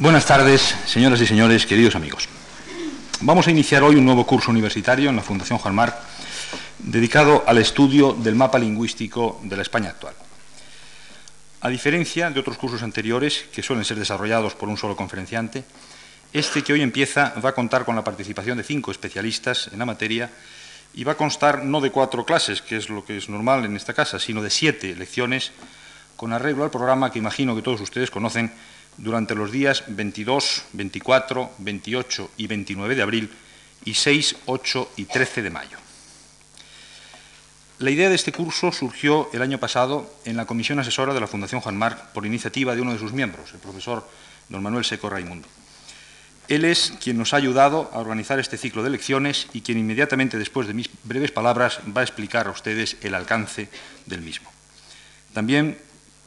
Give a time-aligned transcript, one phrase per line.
[0.00, 2.26] Buenas tardes, señoras y señores, queridos amigos.
[3.20, 5.94] Vamos a iniciar hoy un nuevo curso universitario en la Fundación Juan Marc
[6.78, 10.14] dedicado al estudio del mapa lingüístico de la España actual.
[11.60, 15.64] A diferencia de otros cursos anteriores que suelen ser desarrollados por un solo conferenciante,
[16.32, 19.84] este que hoy empieza va a contar con la participación de cinco especialistas en la
[19.84, 20.30] materia
[20.94, 23.76] y va a constar no de cuatro clases, que es lo que es normal en
[23.76, 25.52] esta casa, sino de siete lecciones
[26.16, 28.50] con arreglo al programa que imagino que todos ustedes conocen
[29.00, 33.30] durante los días 22, 24, 28 y 29 de abril
[33.84, 35.78] y 6, 8 y 13 de mayo.
[37.78, 41.26] La idea de este curso surgió el año pasado en la comisión asesora de la
[41.26, 44.06] Fundación Juan Marc por iniciativa de uno de sus miembros, el profesor
[44.50, 45.48] don Manuel Seco Raimundo.
[46.48, 50.36] Él es quien nos ha ayudado a organizar este ciclo de lecciones y quien inmediatamente
[50.36, 53.70] después de mis breves palabras va a explicar a ustedes el alcance
[54.04, 54.50] del mismo.
[55.32, 55.78] También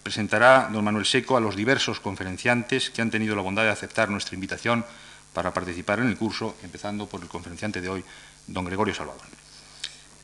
[0.03, 4.09] presentará don Manuel Seco a los diversos conferenciantes que han tenido la bondad de aceptar
[4.09, 4.85] nuestra invitación
[5.31, 8.03] para participar en el curso, empezando por el conferenciante de hoy,
[8.45, 9.23] don Gregorio Salvador.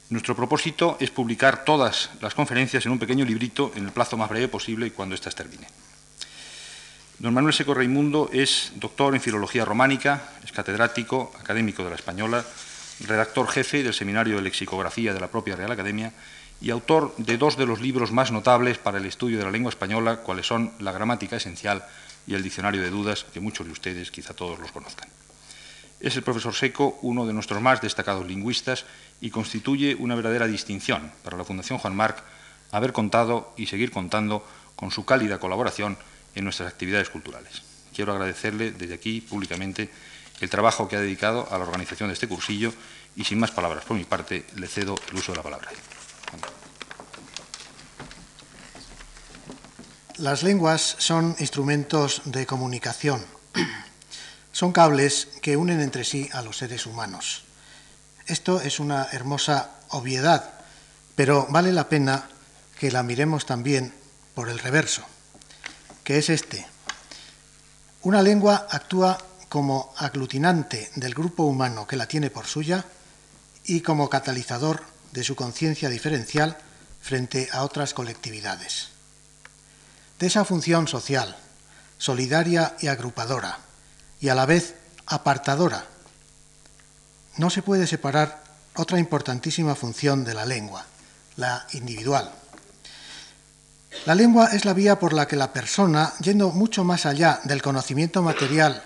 [0.10, 4.30] Nuestro propósito es publicar todas las conferencias en un pequeño librito en el plazo más
[4.30, 5.70] breve posible cuando éstas terminen.
[7.20, 12.44] Don Manuel Seco Raimundo es doctor en Filología Románica, es catedrático, académico de la Española,
[13.08, 16.12] redactor jefe del Seminario de Lexicografía de la propia Real Academia
[16.62, 19.70] y autor de dos de los libros más notables para el estudio de la lengua
[19.70, 21.86] española, cuales son La gramática esencial
[22.28, 25.10] y el Diccionario de Dudas, que muchos de ustedes quizá todos los conozcan.
[26.00, 28.86] Es el profesor Seco uno de nuestros más destacados lingüistas
[29.20, 32.24] y constituye una verdadera distinción para la Fundación Juan Marc
[32.72, 35.98] haber contado y seguir contando con su cálida colaboración
[36.36, 37.64] en nuestras actividades culturales.
[37.94, 39.90] Quiero agradecerle desde aquí públicamente
[40.40, 42.72] el trabajo que ha dedicado a la organización de este cursillo
[43.16, 45.70] y sin más palabras por mi parte le cedo el uso de la palabra.
[50.20, 53.26] Las lenguas son instrumentos de comunicación.
[54.52, 57.46] Son cables que unen entre sí a los seres humanos.
[58.28, 60.54] Esto es una hermosa obviedad,
[61.16, 62.28] pero vale la pena
[62.78, 63.94] que la miremos también
[64.36, 65.04] por el reverso,
[66.04, 66.68] que es este.
[68.02, 72.84] Una lengua actúa como aglutinante del grupo humano que la tiene por suya
[73.64, 76.58] y como catalizador de su conciencia diferencial
[77.02, 78.90] frente a otras colectividades.
[80.20, 81.38] De esa función social,
[81.98, 83.60] solidaria y agrupadora,
[84.20, 84.76] y a la vez
[85.06, 85.86] apartadora,
[87.38, 88.44] no se puede separar
[88.76, 90.86] otra importantísima función de la lengua,
[91.38, 92.32] la individual.
[94.06, 97.62] La lengua es la vía por la que la persona, yendo mucho más allá del
[97.62, 98.84] conocimiento material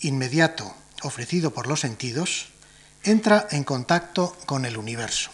[0.00, 2.48] inmediato ofrecido por los sentidos,
[3.02, 5.30] entra en contacto con el universo.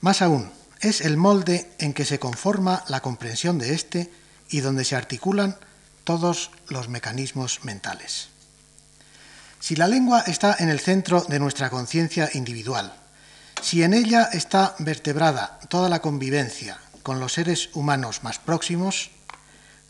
[0.00, 0.50] Más aún,
[0.80, 4.12] es el molde en que se conforma la comprensión de éste
[4.48, 5.56] y donde se articulan
[6.04, 8.28] todos los mecanismos mentales.
[9.60, 12.94] Si la lengua está en el centro de nuestra conciencia individual,
[13.60, 19.10] si en ella está vertebrada toda la convivencia con los seres humanos más próximos,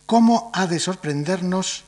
[0.06, 1.84] ¿cómo ha de sorprendernos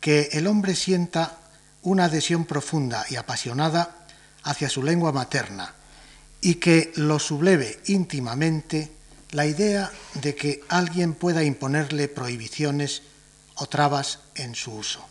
[0.00, 1.36] que el hombre sienta
[1.82, 3.94] una adhesión profunda y apasionada
[4.42, 5.74] hacia su lengua materna
[6.40, 8.90] y que lo subleve íntimamente
[9.30, 13.02] la idea de que alguien pueda imponerle prohibiciones
[13.56, 15.04] o trabas en su uso.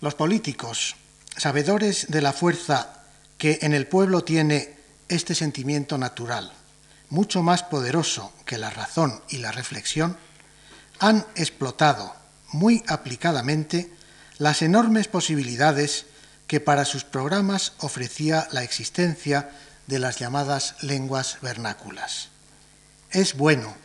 [0.00, 0.96] Los políticos,
[1.36, 3.04] sabedores de la fuerza
[3.36, 4.76] que en el pueblo tiene
[5.08, 6.52] este sentimiento natural,
[7.10, 10.16] mucho más poderoso que la razón y la reflexión,
[10.98, 12.14] han explotado
[12.52, 13.90] muy aplicadamente
[14.38, 16.06] las enormes posibilidades
[16.48, 19.50] que para sus programas ofrecía la existencia
[19.86, 22.30] de las llamadas lenguas vernáculas.
[23.12, 23.76] Es bueno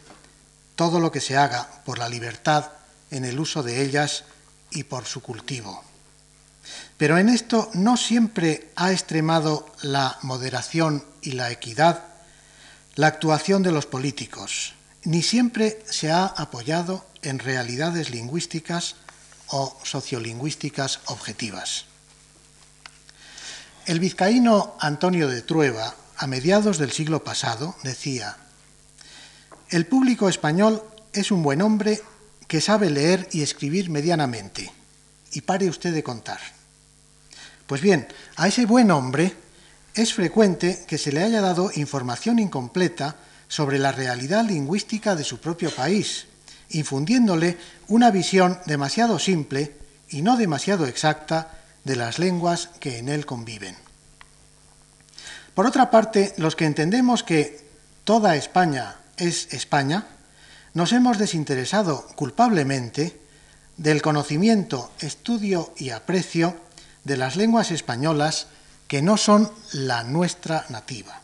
[0.75, 2.72] todo lo que se haga por la libertad
[3.12, 4.23] en el uso de ellas
[4.72, 5.84] y por su cultivo.
[6.97, 12.13] Pero en esto no siempre ha extremado la moderación y la equidad
[12.96, 18.96] la actuación de los políticos, ni siempre se ha apoyado en realidades lingüísticas
[19.47, 21.85] o sociolingüísticas objetivas.
[23.85, 28.38] El vizcaíno Antonio de Trueba, a mediados del siglo pasado, decía,
[29.70, 30.82] el público español
[31.12, 32.02] es un buen hombre
[32.47, 34.72] que sabe leer y escribir medianamente,
[35.34, 36.40] y pare usted de contar.
[37.68, 38.08] Pues bien,
[38.38, 39.35] a ese buen hombre
[39.96, 43.18] es frecuente que se le haya dado información incompleta
[43.50, 46.28] sobre la realidad lingüística de su propio país,
[46.70, 47.58] infundiéndole
[47.90, 49.76] una visión demasiado simple
[50.08, 53.76] y no demasiado exacta de las lenguas que en él conviven.
[55.53, 57.64] Por otra parte, los que entendemos que
[58.03, 60.08] toda España es España,
[60.74, 63.20] nos hemos desinteresado culpablemente
[63.78, 66.56] del conocimiento, estudio y aprecio
[67.03, 68.47] de las lenguas españolas
[68.88, 71.22] que no son la nuestra nativa.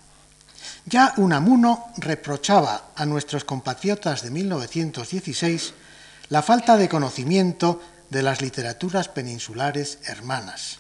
[0.86, 5.74] Ya Unamuno reprochaba a nuestros compatriotas de 1916
[6.30, 10.80] la falta de conocimiento de las literaturas peninsulares hermanas.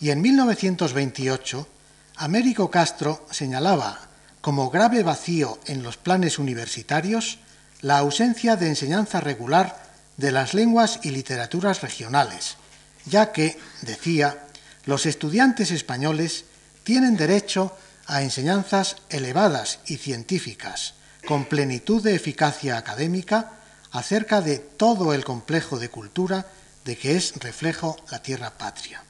[0.00, 1.68] Y en 1928,
[2.16, 4.00] Américo Castro señalaba
[4.40, 7.38] como grave vacío en los planes universitarios
[7.80, 9.82] la ausencia de enseñanza regular
[10.16, 12.56] de las lenguas y literaturas regionales,
[13.04, 14.46] ya que, decía,
[14.84, 16.44] los estudiantes españoles
[16.84, 17.76] tienen derecho
[18.06, 20.94] a enseñanzas elevadas y científicas,
[21.26, 23.50] con plenitud de eficacia académica,
[23.96, 26.46] acerca de todo el complejo de cultura
[26.84, 29.02] de que es reflejo la tierra patria.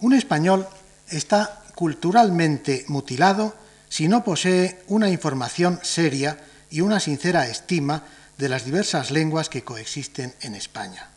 [0.00, 0.68] Un español
[1.08, 3.56] está culturalmente mutilado
[3.88, 6.38] si no posee una información seria
[6.70, 8.04] y una sincera estima
[8.36, 11.08] de las diversas lenguas que coexisten en España,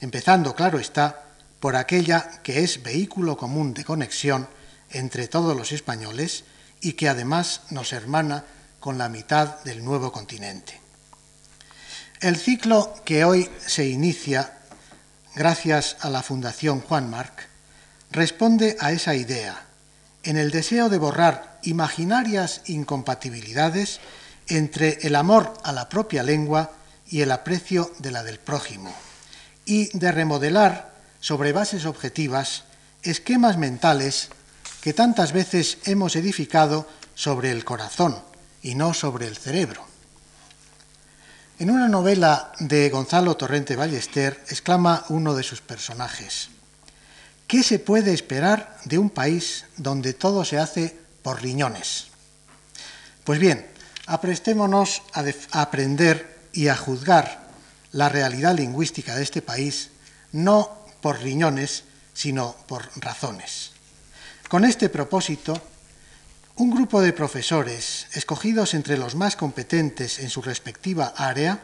[0.00, 1.22] empezando, claro está,
[1.60, 4.48] por aquella que es vehículo común de conexión
[4.90, 6.44] entre todos los españoles
[6.80, 8.44] y que además nos hermana
[8.80, 10.87] con la mitad del nuevo continente.
[12.20, 14.58] El ciclo que hoy se inicia,
[15.36, 17.46] gracias a la Fundación Juan Marc,
[18.10, 19.66] responde a esa idea,
[20.24, 24.00] en el deseo de borrar imaginarias incompatibilidades
[24.48, 26.72] entre el amor a la propia lengua
[27.06, 28.92] y el aprecio de la del prójimo,
[29.64, 32.64] y de remodelar sobre bases objetivas
[33.04, 34.30] esquemas mentales
[34.80, 38.20] que tantas veces hemos edificado sobre el corazón
[38.60, 39.87] y no sobre el cerebro.
[41.60, 46.50] En una novela de Gonzalo Torrente Ballester exclama uno de sus personajes,
[47.48, 52.06] ¿qué se puede esperar de un país donde todo se hace por riñones?
[53.24, 53.66] Pues bien,
[54.06, 57.48] aprestémonos a, a aprender y a juzgar
[57.90, 59.90] la realidad lingüística de este país
[60.30, 61.82] no por riñones,
[62.14, 63.72] sino por razones.
[64.48, 65.60] Con este propósito,
[66.58, 71.60] un grupo de profesores, escogidos entre los más competentes en su respectiva área,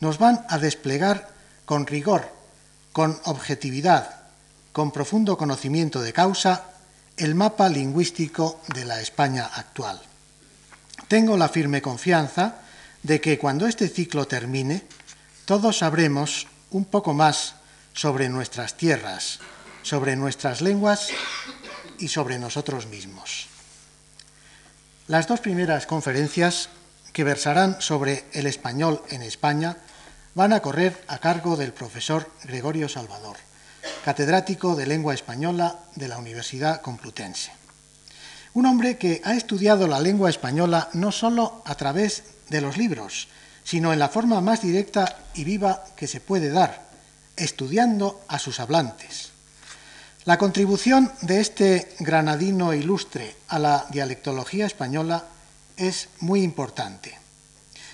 [0.00, 1.30] nos van a desplegar
[1.64, 2.28] con rigor,
[2.92, 4.22] con objetividad,
[4.72, 6.64] con profundo conocimiento de causa,
[7.16, 10.02] el mapa lingüístico de la España actual.
[11.06, 12.56] Tengo la firme confianza
[13.04, 14.82] de que cuando este ciclo termine,
[15.44, 17.54] todos sabremos un poco más
[17.94, 19.38] sobre nuestras tierras,
[19.82, 21.10] sobre nuestras lenguas
[22.00, 23.51] y sobre nosotros mismos.
[25.08, 26.68] Las dos primeras conferencias
[27.12, 29.76] que versarán sobre el español en España
[30.34, 33.36] van a correr a cargo del profesor Gregorio Salvador,
[34.04, 37.50] catedrático de lengua española de la Universidad Complutense.
[38.54, 43.26] Un hombre que ha estudiado la lengua española no sólo a través de los libros,
[43.64, 46.86] sino en la forma más directa y viva que se puede dar,
[47.36, 49.31] estudiando a sus hablantes.
[50.24, 55.24] La contribución de este granadino ilustre a la dialectología española
[55.76, 57.18] es muy importante.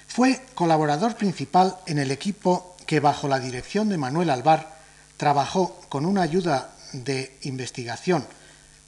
[0.06, 4.76] Fue colaborador principal en el equipo que bajo la dirección de Manuel Alvar
[5.16, 8.26] trabajó con una ayuda de investigación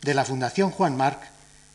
[0.03, 1.23] de la Fundación Juan Marc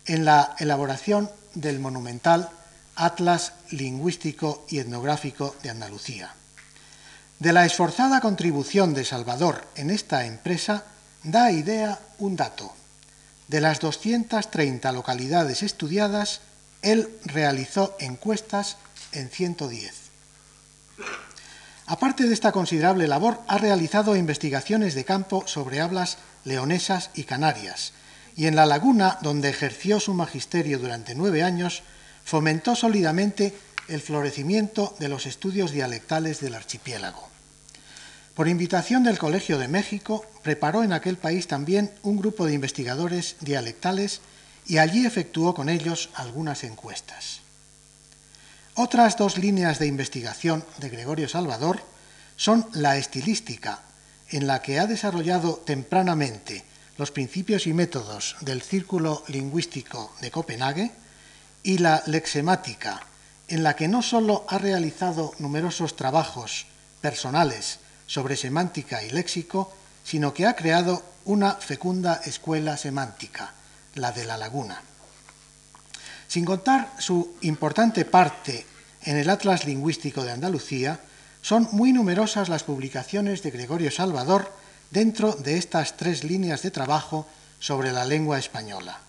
[0.05, 2.47] en la elaboración del monumental
[2.95, 6.31] Atlas Lingüístico y Etnográfico de Andalucía.
[7.39, 10.85] De la esforzada contribución de Salvador en esta empresa
[11.25, 12.71] da idea un dato.
[13.47, 16.41] De las 230 localidades estudiadas,
[16.81, 18.77] él realizó encuestas
[19.11, 19.93] en 110.
[21.87, 27.93] Aparte de esta considerable labor, ha realizado investigaciones de campo sobre hablas leonesas y canarias,
[28.35, 31.83] y en La Laguna, donde ejerció su magisterio durante nueve años,
[32.23, 33.55] fomentó sólidamente
[33.87, 37.34] el florecimiento de los estudios dialectales del archipiélago.
[38.35, 43.37] Por invitación del Colegio de México, preparó en aquel país también un grupo de investigadores
[43.39, 44.19] dialectales
[44.67, 47.39] y allí efectuó con ellos algunas encuestas.
[48.73, 51.81] Otras dos líneas de investigación de Gregorio Salvador
[52.35, 53.79] son la estilística,
[54.29, 56.65] en la que ha desarrollado tempranamente
[56.97, 60.91] los principios y métodos del Círculo Lingüístico de Copenhague,
[61.63, 63.01] y la lexemática,
[63.47, 66.67] en la que no sólo ha realizado numerosos trabajos
[66.99, 73.53] personales sobre semántica y léxico, sino que ha creado una fecunda escuela semántica,
[73.95, 74.81] la de la laguna.
[76.27, 78.65] Sin contar su importante parte
[79.03, 80.99] en el Atlas Lingüístico de Andalucía,
[81.41, 84.51] son muy numerosas las publicaciones de Gregorio Salvador
[84.89, 87.27] dentro de estas tres líneas de trabajo
[87.59, 88.99] sobre la lengua española.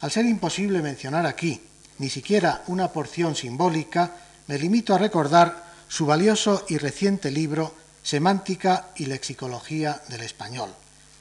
[0.00, 1.60] Al ser imposible mencionar aquí
[1.98, 4.16] ni siquiera una porción simbólica,
[4.48, 10.74] me limito a recordar su valioso y reciente libro Semántica y Lexicología del Español,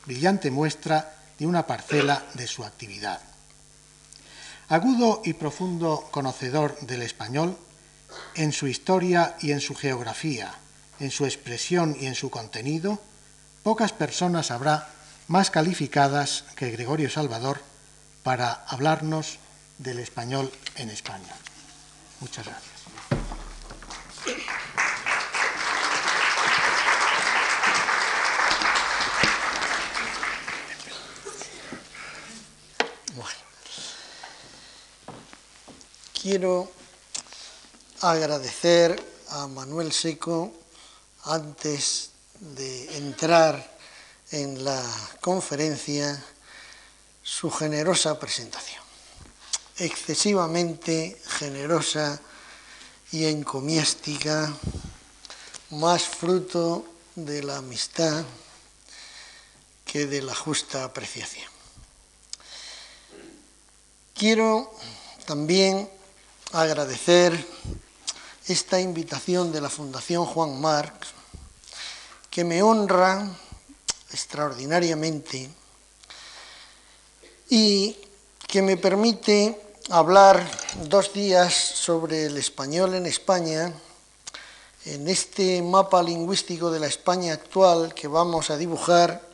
[0.05, 3.21] brillante muestra de una parcela de su actividad.
[4.69, 7.57] Agudo y profundo conocedor del español,
[8.35, 10.53] en su historia y en su geografía,
[10.99, 13.01] en su expresión y en su contenido,
[13.63, 14.89] pocas personas habrá
[15.27, 17.61] más calificadas que Gregorio Salvador
[18.23, 19.39] para hablarnos
[19.77, 21.35] del español en España.
[22.19, 22.71] Muchas gracias.
[36.21, 36.71] Quiero
[38.01, 40.53] agradecer a Manuel Seco
[41.25, 43.77] antes de entrar
[44.31, 44.81] en la
[45.19, 46.23] conferencia
[47.23, 48.83] su generosa presentación,
[49.77, 52.19] excesivamente generosa
[53.11, 54.53] y encomiástica,
[55.71, 58.23] más fruto de la amistad
[59.85, 61.50] que de la justa apreciación.
[64.21, 64.69] Quiero
[65.25, 65.89] también
[66.51, 67.33] agradecer
[68.45, 71.07] esta invitación de la Fundación Juan Marx,
[72.29, 73.27] que me honra
[74.13, 75.49] extraordinariamente
[77.49, 77.97] y
[78.45, 79.59] que me permite
[79.89, 80.47] hablar
[80.83, 83.73] dos días sobre el español en España,
[84.85, 89.30] en este mapa lingüístico de la España actual que vamos a dibujar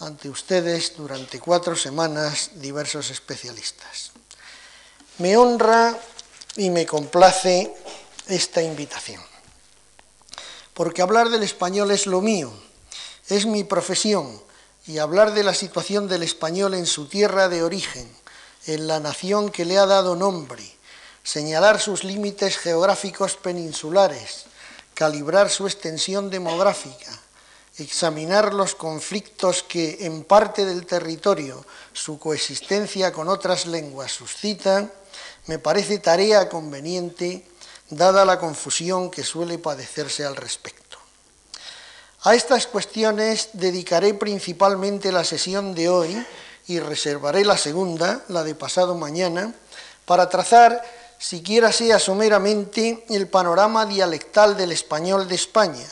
[0.00, 4.12] ante ustedes durante cuatro semanas diversos especialistas.
[5.18, 5.98] Me honra
[6.56, 7.74] y me complace
[8.28, 9.22] esta invitación.
[10.74, 12.52] Porque hablar del español es lo mío,
[13.28, 14.40] es mi profesión,
[14.88, 18.10] y hablar de la situación del español en su tierra de origen,
[18.66, 20.64] en la nación que le ha dado nombre,
[21.22, 24.46] señalar sus límites geográficos peninsulares,
[24.94, 27.20] calibrar su extensión demográfica,
[27.78, 34.92] examinar los conflictos que en parte del territorio su coexistencia con otras lenguas suscitan,
[35.46, 37.44] me parece tarea conveniente
[37.90, 40.98] dada la confusión que suele padecerse al respecto.
[42.24, 46.26] A estas cuestiones dedicaré principalmente la sesión de hoy
[46.66, 49.54] y reservaré la segunda, la de pasado mañana,
[50.04, 50.82] para trazar,
[51.18, 55.86] siquiera sea someramente, el panorama dialectal del español de España,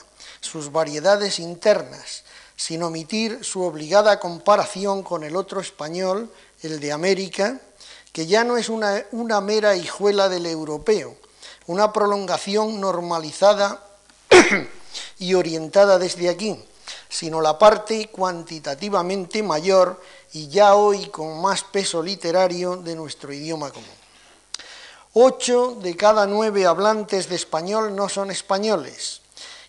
[0.46, 2.24] sus variedades internas,
[2.56, 6.30] sin omitir su obligada comparación con el otro español,
[6.62, 7.60] el de América,
[8.12, 11.16] que ya no es una, mera hijuela del europeo,
[11.66, 13.84] una prolongación normalizada
[15.18, 16.58] y orientada desde aquí,
[17.10, 20.00] sino la parte cuantitativamente mayor
[20.32, 23.90] y ya hoy con más peso literario de nuestro idioma común.
[25.12, 29.20] Ocho de cada nueve hablantes de español no son españoles,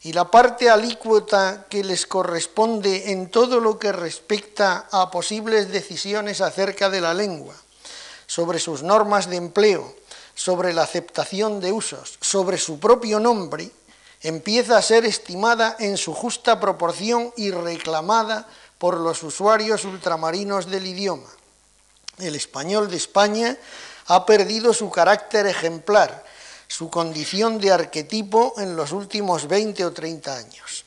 [0.07, 6.39] y la parte alícuota que les corresponde en todo lo que respecta a posibles decisiones
[6.39, 7.53] acerca de la lengua,
[8.25, 9.93] sobre sus normas de empleo,
[10.33, 13.69] sobre la aceptación de usos, sobre su propio nombre,
[14.21, 18.47] empieza a ser estimada en su justa proporción y reclamada
[18.77, 21.27] por los usuarios ultramarinos del idioma.
[22.17, 23.57] El español de España
[24.05, 26.23] ha perdido su carácter ejemplar,
[26.67, 30.85] su condición de arquetipo en los últimos 20 o 30 años.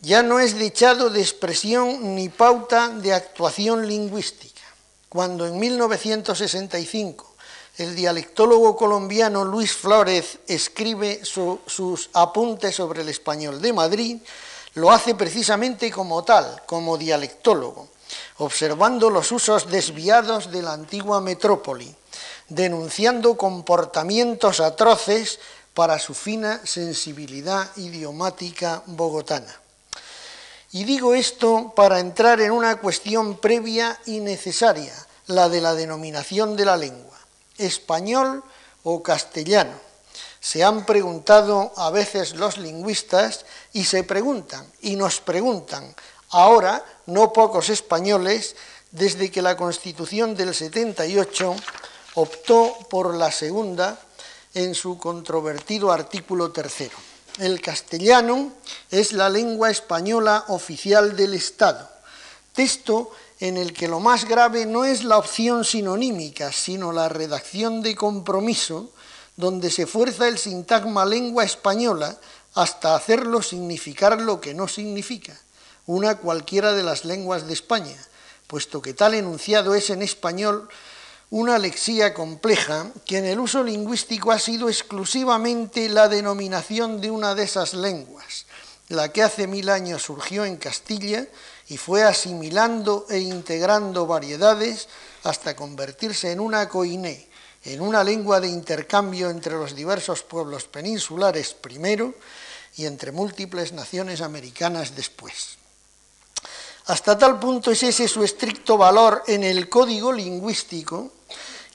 [0.00, 4.50] Ya no es dechado de expresión ni pauta de actuación lingüística
[5.10, 7.34] cuando en 1965
[7.78, 14.18] el dialectólogo colombiano Luis Flores escribe sus apuntes sobre el español de Madrid,
[14.74, 17.88] lo hace precisamente como tal, como dialectólogo,
[18.38, 21.92] observando los usos desviados de la antigua metrópoli,
[22.50, 25.38] denunciando comportamientos atroces
[25.72, 29.56] para su fina sensibilidad idiomática bogotana.
[30.72, 34.94] Y digo esto para entrar en una cuestión previa y necesaria,
[35.26, 37.18] la de la denominación de la lengua,
[37.56, 38.42] español
[38.82, 39.72] o castellano.
[40.40, 45.94] Se han preguntado a veces los lingüistas y se preguntan y nos preguntan
[46.30, 48.56] ahora no pocos españoles
[48.90, 51.56] desde que la Constitución del 78
[52.20, 53.98] optó por la segunda
[54.54, 56.96] en su controvertido artículo tercero.
[57.38, 58.52] El castellano
[58.90, 61.88] es la lengua española oficial del Estado,
[62.52, 67.80] texto en el que lo más grave no es la opción sinonímica, sino la redacción
[67.80, 68.90] de compromiso,
[69.36, 72.18] donde se fuerza el sintagma lengua española
[72.54, 75.38] hasta hacerlo significar lo que no significa,
[75.86, 77.96] una cualquiera de las lenguas de España,
[78.46, 80.68] puesto que tal enunciado es en español
[81.30, 87.36] una lexía compleja que en el uso lingüístico ha sido exclusivamente la denominación de una
[87.36, 88.46] de esas lenguas,
[88.88, 91.28] la que hace mil años surgió en Castilla
[91.68, 94.88] y fue asimilando e integrando variedades
[95.22, 97.28] hasta convertirse en una coiné,
[97.62, 102.12] en una lengua de intercambio entre los diversos pueblos peninsulares primero
[102.74, 105.59] y entre múltiples naciones americanas después.
[106.90, 111.12] Hasta tal punto es ese su estricto valor en el código lingüístico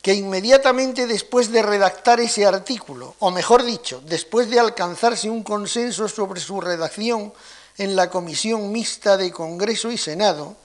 [0.02, 6.10] que inmediatamente después de redactar ese artículo, o mejor dicho, después de alcanzarse un consenso
[6.10, 7.32] sobre su redacción
[7.78, 10.58] en la Comisión Mixta de Congreso y Senado,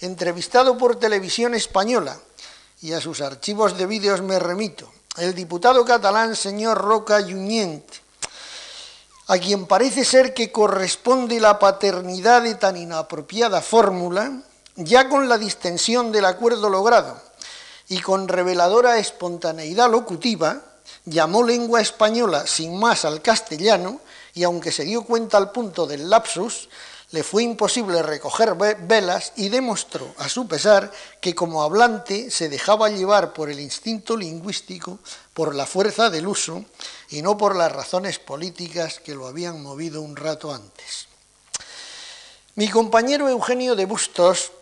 [0.00, 2.18] entrevistado por televisión española,
[2.80, 7.84] y a sus archivos de vídeos me remito, el diputado catalán señor Roca Junyent,
[9.30, 14.42] a quien parece ser que corresponde la paternidad de tan inapropiada fórmula,
[14.74, 17.16] ya con la distensión del acuerdo logrado,
[17.88, 20.62] y con reveladora espontaneidad locutiva,
[21.04, 24.00] llamó lengua española sin más al castellano
[24.34, 26.68] y aunque se dio cuenta al punto del lapsus,
[27.12, 32.88] le fue imposible recoger velas y demostró, a su pesar, que como hablante se dejaba
[32.88, 34.98] llevar por el instinto lingüístico,
[35.34, 36.64] por la fuerza del uso
[37.10, 41.08] y no por las razones políticas que lo habían movido un rato antes.
[42.54, 44.52] Mi compañero Eugenio de Bustos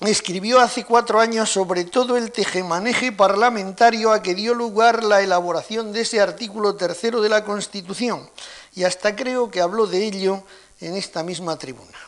[0.00, 5.92] escribió hace cuatro años sobre todo el tejemaneje parlamentario a que dio lugar la elaboración
[5.92, 8.28] de ese artículo tercero de la Constitución,
[8.74, 10.42] y hasta creo que habló de ello
[10.80, 11.98] en esta misma tribuna.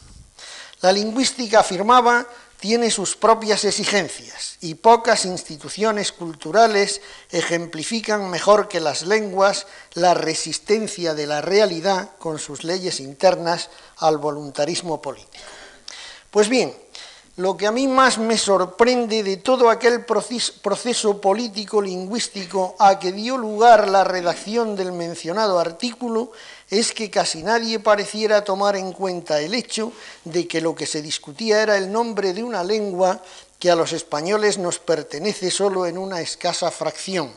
[0.81, 2.27] La lingüística, afirmaba,
[2.61, 11.15] tiene sus propias exigencias y pocas instituciones culturales ejemplifican mejor que las lenguas la resistencia
[11.15, 15.45] de la realidad con sus leyes internas al voluntarismo político.
[16.31, 16.75] Pues bien,
[17.37, 23.13] lo que a mí más me sorprende de todo aquel proceso político lingüístico a que
[23.13, 26.33] dio lugar la redacción del mencionado artículo
[26.71, 29.93] es que casi nadie pareciera tomar en cuenta el hecho
[30.25, 33.21] de que lo que se discutía era el nombre de una lengua
[33.59, 37.31] que a los españoles nos pertenece solo en una escasa fracción,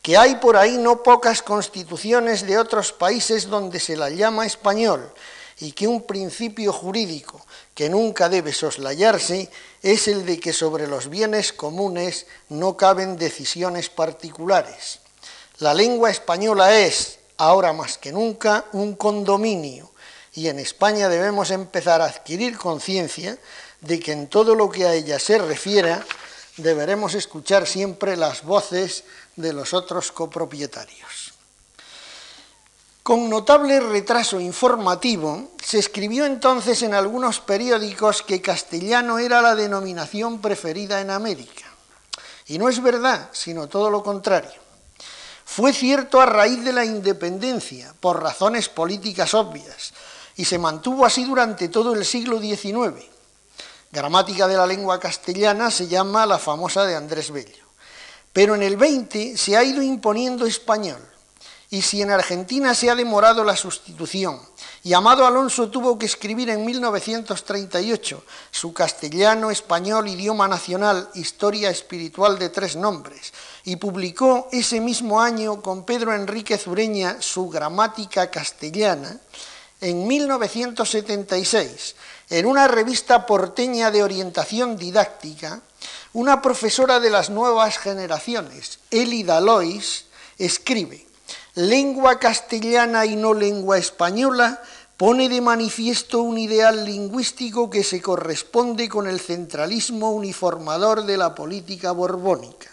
[0.00, 5.12] que hay por ahí no pocas constituciones de otros países donde se la llama español
[5.60, 7.44] y que un principio jurídico
[7.74, 9.50] que nunca debe soslayarse
[9.82, 15.00] es el de que sobre los bienes comunes no caben decisiones particulares.
[15.58, 19.90] La lengua española es, ahora más que nunca, un condominio
[20.34, 23.36] y en España debemos empezar a adquirir conciencia
[23.80, 26.04] de que en todo lo que a ella se refiera
[26.56, 31.27] deberemos escuchar siempre las voces de los otros copropietarios.
[33.08, 40.42] Con notable retraso informativo, se escribió entonces en algunos periódicos que castellano era la denominación
[40.42, 41.64] preferida en América.
[42.48, 44.60] Y no es verdad, sino todo lo contrario.
[45.42, 49.94] Fue cierto a raíz de la independencia, por razones políticas obvias,
[50.36, 53.06] y se mantuvo así durante todo el siglo XIX.
[53.90, 57.64] Gramática de la lengua castellana se llama la famosa de Andrés Bello.
[58.34, 61.07] Pero en el XX se ha ido imponiendo español
[61.70, 64.40] y si en Argentina se ha demorado la sustitución
[64.84, 72.38] y Amado Alonso tuvo que escribir en 1938 su castellano, español, idioma nacional, historia espiritual
[72.38, 73.32] de tres nombres,
[73.64, 79.18] y publicó ese mismo año con Pedro Enrique Zureña su gramática castellana,
[79.80, 81.96] en 1976,
[82.30, 85.60] en una revista porteña de orientación didáctica,
[86.12, 90.06] una profesora de las nuevas generaciones, Elida Lois,
[90.38, 91.07] escribe,
[91.54, 94.62] lengua castellana y no lengua española,
[94.96, 101.34] pone de manifiesto un ideal lingüístico que se corresponde con el centralismo uniformador de la
[101.34, 102.68] política borbónica.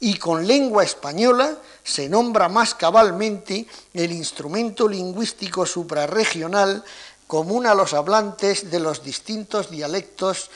[0.00, 6.82] Y con lengua española se nombra más cabalmente el instrumento lingüístico suprarregional
[7.26, 10.50] común a los hablantes de los distintos dialectos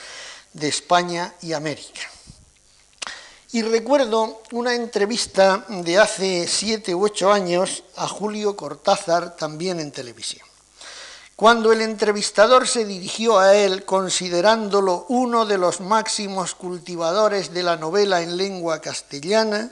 [0.53, 2.14] de España y América.
[3.55, 9.93] Y recuerdo una entrevista de hace siete u ocho años a Julio Cortázar, también en
[9.93, 10.45] televisión.
[11.37, 17.77] Cuando el entrevistador se dirigió a él considerándolo uno de los máximos cultivadores de la
[17.77, 19.71] novela en lengua castellana,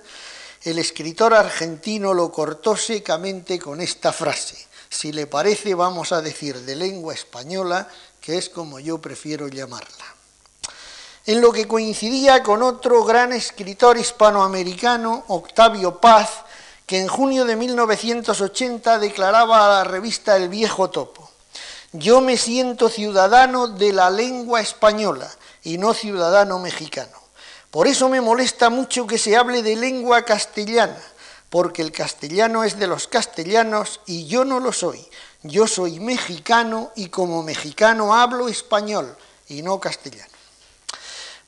[0.63, 4.65] el escritor argentino lo cortó secamente con esta frase.
[4.91, 7.89] Si le parece, vamos a decir de lengua española,
[8.21, 10.22] que es como yo prefiero llamarla
[11.27, 16.31] en lo que coincidía con otro gran escritor hispanoamericano, Octavio Paz,
[16.87, 21.31] que en junio de 1980 declaraba a la revista El Viejo Topo,
[21.93, 25.31] yo me siento ciudadano de la lengua española
[25.63, 27.13] y no ciudadano mexicano,
[27.71, 31.01] Por eso me molesta mucho que se hable de lengua castellana,
[31.49, 35.07] porque el castellano es de los castellanos y yo no lo soy.
[35.43, 39.17] Yo soy mexicano y como mexicano hablo español
[39.49, 40.32] y no castellano.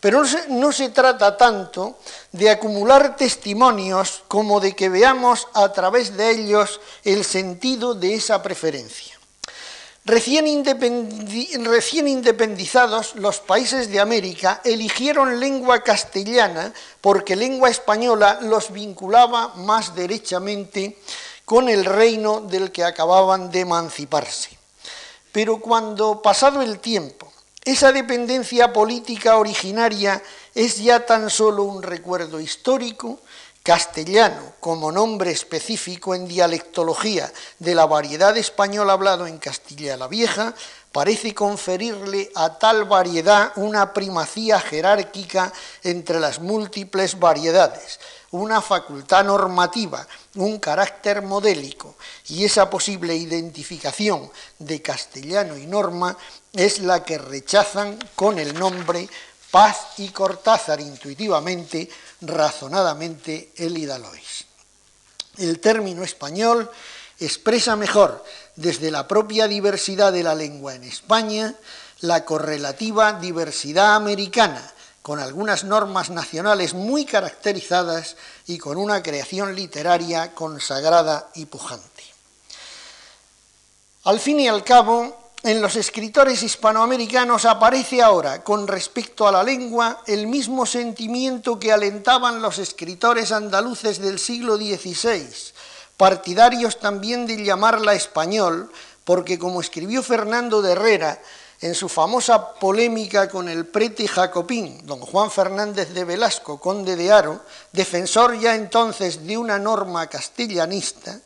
[0.04, 1.96] Pero no se, trata tanto
[2.30, 8.42] de acumular testimonios como de que veamos a través de ellos el sentido de esa
[8.42, 9.18] preferencia.
[10.04, 19.94] Recién, independizados, los países de América eligieron lengua castellana porque lengua española los vinculaba más
[19.94, 20.98] derechamente
[21.46, 24.50] con el reino del que acababan de emanciparse.
[25.32, 27.32] Pero cuando, pasado el tiempo,
[27.64, 30.22] esa dependencia política originaria
[30.54, 33.20] es ya tan solo un recuerdo histórico,
[33.62, 40.54] castellano como nombre específico en dialectología de la variedad español hablado en Castilla la Vieja,
[40.92, 45.50] parece conferirle a tal variedad una primacía jerárquica
[45.82, 47.98] entre las múltiples variedades,
[48.32, 51.96] una facultad normativa, un carácter modélico,
[52.28, 56.16] y esa posible identificación de castellano y norma
[56.52, 59.08] es la que rechazan con el nombre
[59.50, 61.88] Paz y Cortázar intuitivamente,
[62.22, 64.44] razonadamente, Elida Lois.
[65.38, 66.68] El término español
[67.20, 68.24] expresa mejor,
[68.56, 71.54] desde la propia diversidad de la lengua en España,
[72.00, 74.73] la correlativa diversidad americana,
[75.04, 82.02] con algunas normas nacionales muy caracterizadas y con una creación literaria consagrada y pujante.
[84.04, 89.42] Al fin y al cabo, en los escritores hispanoamericanos aparece ahora, con respecto a la
[89.42, 95.28] lengua, el mismo sentimiento que alentaban los escritores andaluces del siglo XVI,
[95.98, 98.72] partidarios también de llamarla español,
[99.04, 101.20] porque como escribió Fernando de Herrera
[101.64, 107.10] en su famosa polémica con el prete jacopín, don Juan Fernández de Velasco, conde de
[107.10, 107.40] Aro,
[107.72, 111.18] defensor ya entonces de una norma castellanista,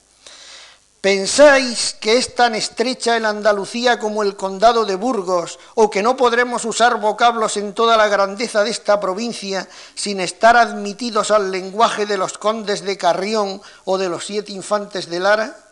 [1.00, 6.16] ¿Pensáis que es tan estrecha el Andalucía como el condado de Burgos o que no
[6.16, 12.04] podremos usar vocablos en toda la grandeza de esta provincia sin estar admitidos al lenguaje
[12.04, 15.67] de los condes de Carrión o de los siete infantes de Lara?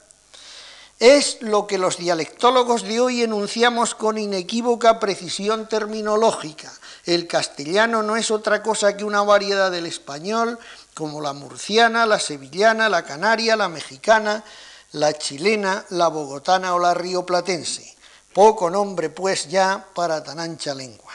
[0.99, 6.73] Es lo que los dialectólogos de hoy enunciamos con inequívoca precisión terminológica.
[7.05, 10.59] El castellano no es otra cosa que una variedad del español,
[10.95, 14.43] como la murciana, la sevillana, la canaria, la mexicana,
[14.93, 17.95] la chilena, la bogotana o la rioplatense.
[18.33, 21.13] Poco nombre, pues, ya para tan ancha lengua.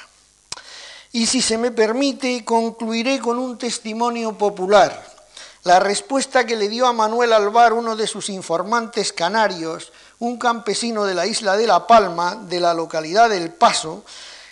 [1.12, 5.11] Y si se me permite, concluiré con un testimonio popular.
[5.64, 11.06] La respuesta que le dio a Manuel Alvar, uno de sus informantes canarios, un campesino
[11.06, 14.04] de la isla de La Palma, de la localidad del Paso,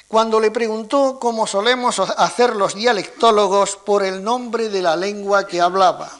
[0.08, 5.62] cuando le preguntó cómo solemos hacer los dialectólogos por el nombre de la lengua que
[5.62, 6.12] hablaba.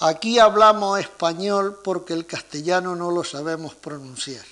[0.00, 4.44] Aquí hablamos español porque el castellano no lo sabemos pronunciar.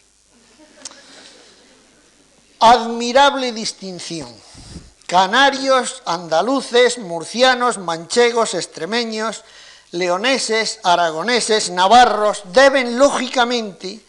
[2.60, 4.32] Admirable distinción.
[5.06, 9.44] Canarios, andaluces, murcianos, manchegos, extremeños,
[9.92, 14.00] leoneses, aragoneses, navarros deben lógicamente,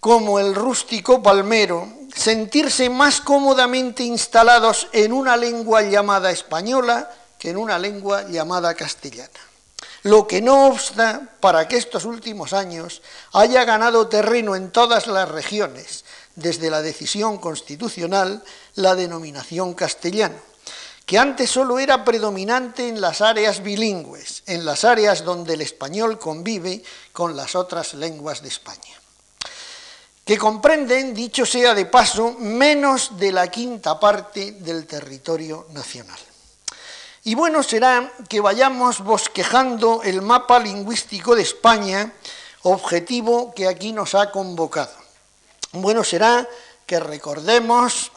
[0.00, 7.56] como el rústico palmero, sentirse más cómodamente instalados en una lengua llamada española que en
[7.56, 9.40] una lengua llamada castellana.
[10.02, 15.28] Lo que no obsta para que estos últimos años haya ganado terreno en todas las
[15.28, 16.04] regiones,
[16.36, 18.44] desde la decisión constitucional,
[18.76, 20.36] la denominación castellano,
[21.06, 26.18] que antes solo era predominante en las áreas bilingües, en las áreas donde el español
[26.18, 29.00] convive con las otras lenguas de España,
[30.24, 36.18] que comprenden, dicho sea de paso, menos de la quinta parte del territorio nacional.
[37.22, 42.12] Y bueno será que vayamos bosquejando el mapa lingüístico de España,
[42.62, 44.94] objetivo que aquí nos ha convocado.
[45.70, 46.48] Bueno será
[46.84, 48.10] que recordemos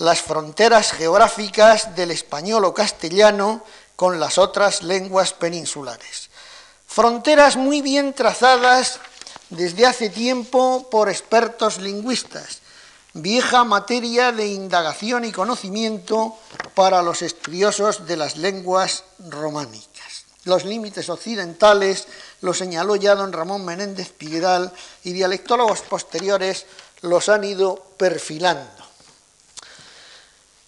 [0.00, 3.62] las fronteras geográficas del español o castellano
[3.96, 6.30] con las otras lenguas peninsulares.
[6.86, 8.98] Fronteras muy bien trazadas
[9.50, 12.60] desde hace tiempo por expertos lingüistas,
[13.12, 16.34] vieja materia de indagación y conocimiento
[16.74, 20.24] para los estudiosos de las lenguas románicas.
[20.44, 22.08] Los límites occidentales
[22.40, 24.72] los señaló ya don Ramón Menéndez Piguedal
[25.04, 26.64] y dialectólogos posteriores
[27.02, 28.79] los han ido perfilando.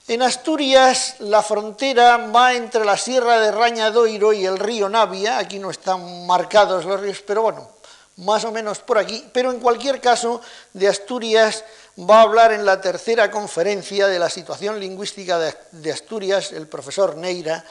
[0.08, 5.60] En Asturias la frontera va entre la sierra de Rañadoiro y el río Navia, aquí
[5.60, 7.70] no están marcados los ríos, pero bueno,
[8.16, 10.40] más o menos por aquí, pero en cualquier caso,
[10.72, 11.64] de Asturias
[11.98, 15.38] va a hablar en la tercera conferencia de la situación lingüística
[15.70, 17.64] de, Asturias el profesor Neira,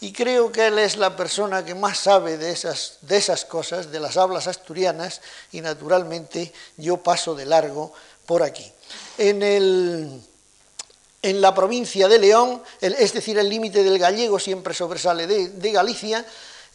[0.00, 3.90] y creo que él es la persona que más sabe de esas, de esas cosas,
[3.90, 5.22] de las hablas asturianas,
[5.52, 7.92] y naturalmente yo paso de largo
[8.26, 8.70] por aquí.
[9.16, 10.20] En, el,
[11.26, 16.24] en la provincia de León, es decir, el límite del gallego siempre sobresale de Galicia,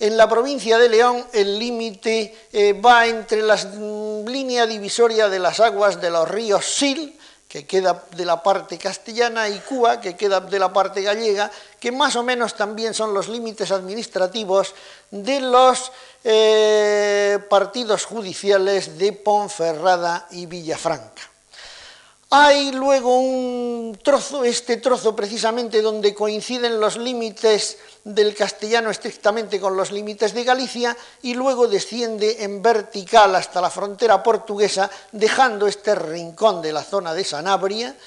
[0.02, 5.38] en la provincia de León el límite eh, va entre la mm, línea divisoria de
[5.38, 7.14] las aguas de los ríos Sil,
[7.48, 11.92] que queda de la parte castellana, y Cuba, que queda de la parte gallega, que
[11.92, 14.74] más o menos también son los límites administrativos
[15.12, 15.92] de los
[16.24, 21.31] eh, partidos judiciales de Ponferrada y Villafranca.
[22.34, 29.76] Hay luego un trozo, este trozo precisamente donde coinciden los límites del castellano estrictamente con
[29.76, 35.94] los límites de Galicia y luego desciende en vertical hasta la frontera portuguesa, dejando este
[35.94, 37.98] rincón de la zona de Sanabria,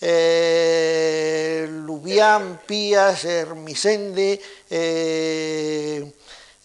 [0.00, 6.12] eh, Lubián, Pías, Hermisende, eh,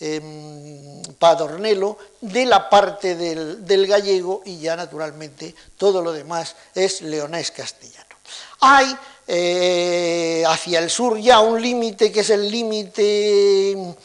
[0.05, 7.51] Em, Padornelo de la parte del, gallego y ya naturalmente todo lo demás es leonés
[7.51, 8.15] castellano.
[8.59, 8.93] Hay
[9.25, 13.95] eh, hacia el sur ya un límite que es el límite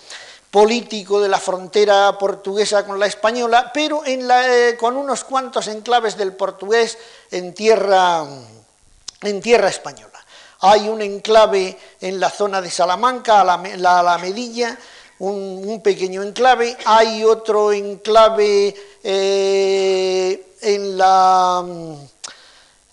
[0.52, 6.34] político de la frontera portuguesa con la española, pero eh, con unos cuantos enclaves del
[6.34, 6.96] portugués
[7.32, 8.24] en tierra,
[9.22, 10.24] en tierra española.
[10.60, 14.76] Hay un enclave en la zona de Salamanca, la Alamedilla,
[15.20, 21.64] un, pequeño enclave, hay otro enclave eh, en, la,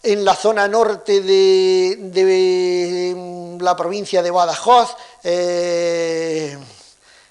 [0.03, 6.57] en la zona norte de, mm, la provincia de Badajoz, eh,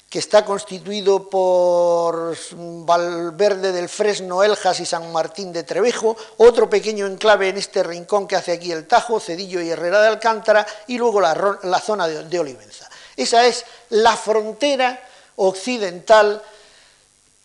[0.08, 7.06] que está constituido por Valverde del Fresno, Eljas y San Martín de Trevejo, otro pequeño
[7.06, 10.98] enclave en este rincón que hace aquí el Tajo, Cedillo y Herrera de Alcántara, y
[10.98, 12.88] luego la, zona de Olivenza.
[13.16, 15.02] Esa es la frontera
[15.36, 16.42] occidental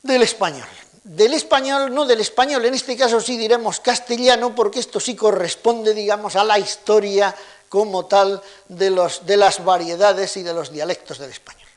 [0.03, 0.67] del español.
[1.03, 5.93] Del español, no del español, en este caso sí diremos castellano, porque esto sí corresponde,
[5.93, 7.35] digamos, a la historia
[7.67, 8.89] como tal de,
[9.37, 11.67] las variedades y de los dialectos del español.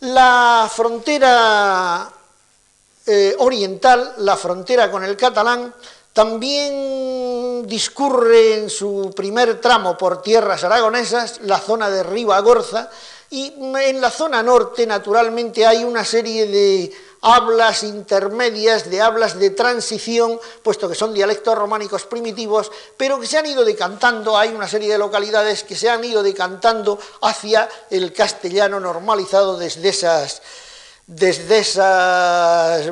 [0.00, 2.10] La frontera
[3.06, 5.74] eh, oriental, la frontera con el catalán,
[6.18, 12.90] también discurre en su primer tramo por tierras aragonesas, la zona de Ribagorza,
[13.30, 19.50] y en la zona norte, naturalmente, hay una serie de hablas intermedias, de hablas de
[19.50, 24.66] transición, puesto que son dialectos románicos primitivos, pero que se han ido decantando, hay una
[24.66, 30.42] serie de localidades que se han ido decantando hacia el castellano normalizado desde esas
[31.08, 32.86] desde esas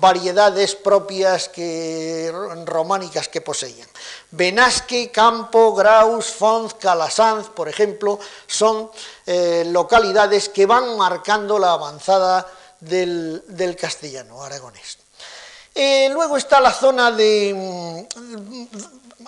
[0.00, 2.32] variedades propias que,
[2.66, 3.88] románicas que poseían.
[4.32, 8.90] Benasque, Campo, Graus, Fons, Calasanz, por ejemplo, son
[9.24, 12.44] eh, localidades que van marcando la avanzada
[12.80, 14.98] del, castellano aragonés.
[15.72, 17.54] Eh, luego está la zona de...
[17.54, 18.66] Mm,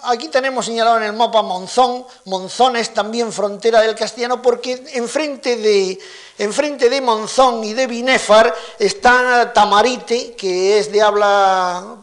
[0.02, 2.04] aquí tenemos señalado en el mapa Monzón.
[2.24, 6.00] Monzón es también frontera del castellano porque enfrente de
[6.42, 11.98] Enfrente de Monzón y de Binéfar está Tamarite, que es de habla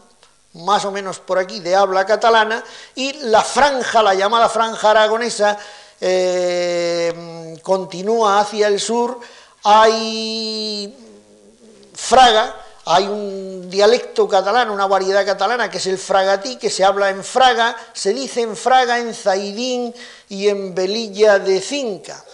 [0.54, 5.58] más o menos por aquí, de habla catalana, y la franja, la llamada franja aragonesa,
[6.00, 9.20] eh, continúa hacia el sur.
[9.62, 10.96] Hay
[11.92, 17.10] Fraga, hay un dialecto catalán, una variedad catalana que es el fragatí, que se habla
[17.10, 19.94] en Fraga, se dice en Fraga, en Zaidín
[20.30, 22.24] y en Velilla de Cinca.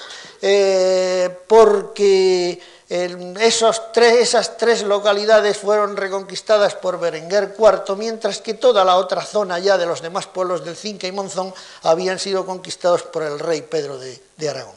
[0.42, 8.84] Eh, porque esos tres, esas tres localidades fueron reconquistadas por Berenguer IV, mientras que toda
[8.84, 13.02] la otra zona ya de los demás pueblos del Cinca y Monzón habían sido conquistados
[13.02, 14.74] por el rey Pedro de, Aragón.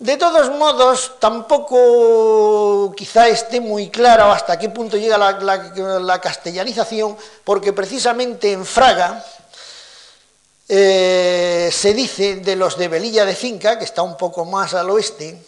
[0.00, 7.72] De todos modos, tampoco quizá esté muy claro hasta qué punto llega la castellanización, porque
[7.72, 9.24] precisamente en Fraga,
[10.68, 14.90] eh, se dice de los de Velilla de Finca, que está un poco más al
[14.90, 15.38] oeste,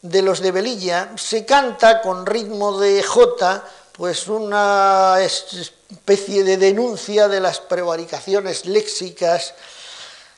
[0.00, 7.26] de los de Velilla, se canta con ritmo de jota, pues una especie de denuncia
[7.26, 9.54] de las prevaricaciones léxicas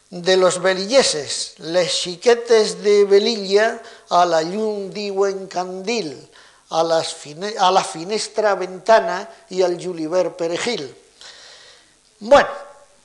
[0.09, 6.29] de los belilleses, les chiquetes de Velilla a la llum en candil,
[6.71, 10.97] a, a la finestra ventana y al juliver perejil.
[12.19, 12.49] Bueno,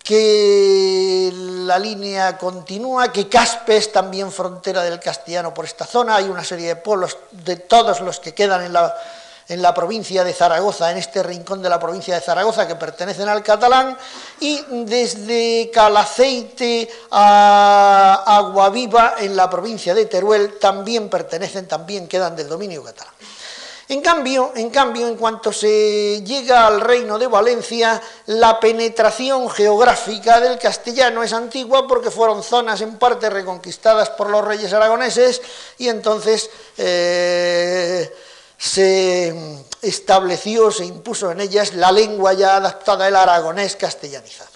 [0.06, 6.26] que la línea continúa, que Caspe es también frontera del castellano por esta zona, hay
[6.26, 8.96] una serie de pueblos de todos los que quedan en la,
[9.48, 13.28] en la provincia de Zaragoza, en este rincón de la provincia de Zaragoza que pertenecen
[13.28, 13.98] al catalán,
[14.40, 22.48] y desde Calaceite a Aguaviva en la provincia de Teruel también pertenecen, también quedan del
[22.48, 23.16] dominio catalán.
[23.88, 30.40] En cambio, en cambio, en cuanto se llega al reino de Valencia, la penetración geográfica
[30.40, 35.40] del castellano es antigua porque fueron zonas en parte reconquistadas por los reyes aragoneses
[35.78, 38.12] y entonces eh,
[38.58, 44.55] se estableció, se impuso en ellas la lengua ya adaptada, el aragonés castellanizado.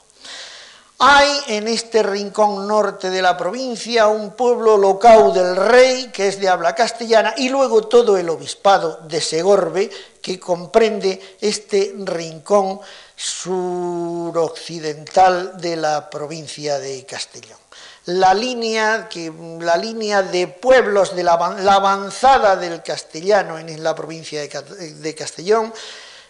[1.02, 6.42] Hay en este rincón norte de la provincia un pueblo local del rey, que es
[6.42, 9.90] de habla castellana, y luego todo el obispado de Segorbe,
[10.22, 12.82] que comprende este rincón
[13.16, 17.60] suroccidental de la provincia de Castellón.
[18.04, 19.32] La línea, que,
[19.62, 25.72] la línea de pueblos de la, avanzada del castellano en la provincia de Castellón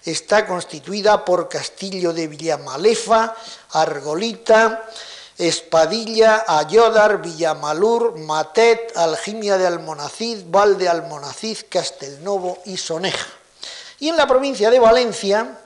[0.06, 3.36] está constituida por Castillo de Villamalefa,
[3.72, 4.86] Argolita,
[5.38, 13.28] Espadilla, Ayodar, Villamalur, Matet, Algimia de Almonacid, Valde Almonacid, Castelnovo y Soneja.
[14.00, 15.58] Y en la provincia de Valencia,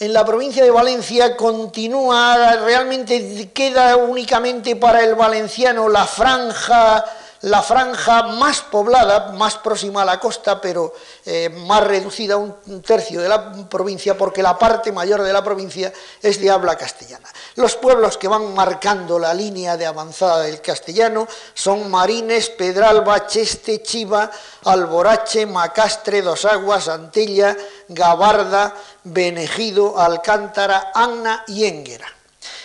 [0.00, 7.04] en la provincia de Valencia continúa, realmente queda únicamente para el valenciano la franja
[7.42, 10.92] la franja más poblada, más próxima a la costa, pero
[11.24, 15.92] eh, más reducida, un tercio de la provincia, porque la parte mayor de la provincia
[16.20, 17.28] es de habla castellana.
[17.54, 23.82] Los pueblos que van marcando la línea de avanzada del castellano son Marines, Pedralba, Cheste,
[23.82, 24.30] Chiva,
[24.64, 27.56] Alborache, Macastre, Dos Aguas, Antella,
[27.88, 28.74] Gabarda,
[29.04, 32.06] Benegido, Alcántara, Anna y Énguera.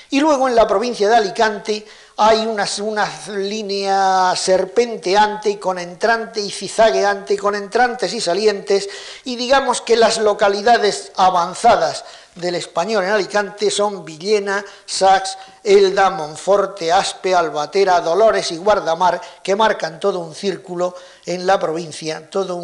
[0.09, 1.85] Y luego en la provincia de Alicante
[2.17, 8.87] hay una, una, línea serpenteante con entrante y cizagueante, con entrantes y salientes,
[9.23, 16.91] y digamos que las localidades avanzadas del español en Alicante son Villena, Sax, Elda, Monforte,
[16.91, 20.95] Aspe, Albatera, Dolores y Guardamar, que marcan todo un círculo
[21.25, 22.61] en la provincia, todo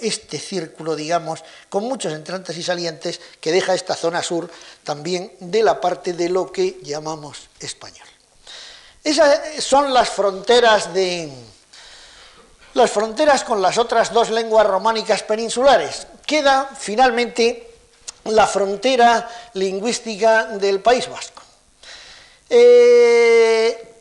[0.00, 4.50] este círculo, digamos, con muchos entrantes y salientes que deja esta zona sur
[4.82, 8.13] también de la parte de lo que llamamos español.
[9.04, 11.30] Esas son las fronteras de
[12.72, 16.06] las fronteras con las otras dos lenguas románicas peninsulares.
[16.24, 17.70] Queda finalmente
[18.24, 21.42] la frontera lingüística del País Vasco.
[22.48, 23.94] Eh,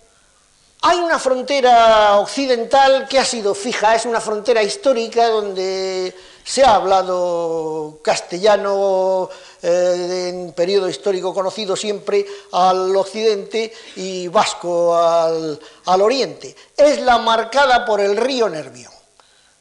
[0.82, 6.76] hay una frontera occidental que ha sido fija, es una frontera histórica donde se ha
[6.76, 9.30] hablado castellano
[9.62, 15.60] eh, en periodo histórico conocido siempre al occidente y vasco al,
[16.02, 16.56] oriente.
[16.76, 18.92] Es la marcada por el río Nervión,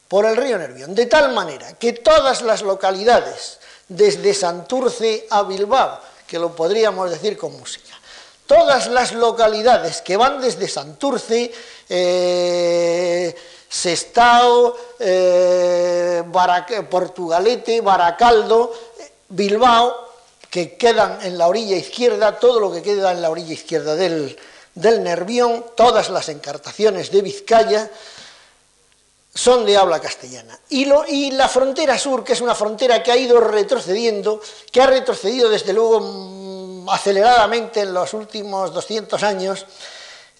[0.08, 6.00] por el río Nervión, de tal manera que todas las localidades, desde Santurce a Bilbao,
[6.26, 7.94] que lo podríamos decir con música,
[8.46, 11.52] todas las localidades que van desde Santurce,
[11.88, 13.34] eh,
[13.72, 16.22] Sestao, eh,
[16.90, 18.70] Portugalete, Baracaldo,
[19.30, 20.12] Bilbao,
[20.50, 24.36] que quedan en la orilla izquierda, todo lo que queda en la orilla izquierda del,
[24.74, 27.90] Nervión, todas las encartaciones de Vizcaya,
[29.34, 30.58] son de habla castellana.
[30.68, 34.86] Y, y, la frontera sur, que es una frontera que ha ido retrocediendo, que ha
[34.86, 39.64] retrocedido desde luego mm, aceleradamente en los últimos 200 años,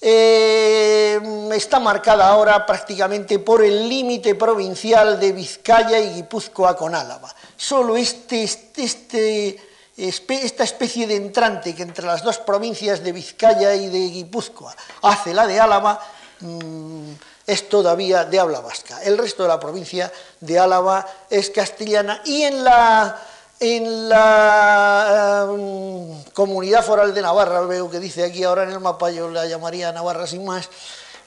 [0.05, 1.21] eh,
[1.55, 7.33] está marcada ahora prácticamente por el límite provincial de Vizcaya y Guipúzcoa con Álava.
[7.57, 9.57] Solo este, este,
[9.97, 15.33] esta especie de entrante que entre las dos provincias de Vizcaya y de Guipúzcoa hace
[15.33, 16.01] la de Álava
[16.41, 17.13] mm,
[17.47, 19.01] es todavía de habla vasca.
[19.05, 23.21] El resto de la provincia de Álava es castellana y en la
[23.63, 29.13] en la em, comunidad foral de Navarra, veo que dice aquí ahora en el mapa,
[29.13, 30.69] yo la llamaría Navarra sin más,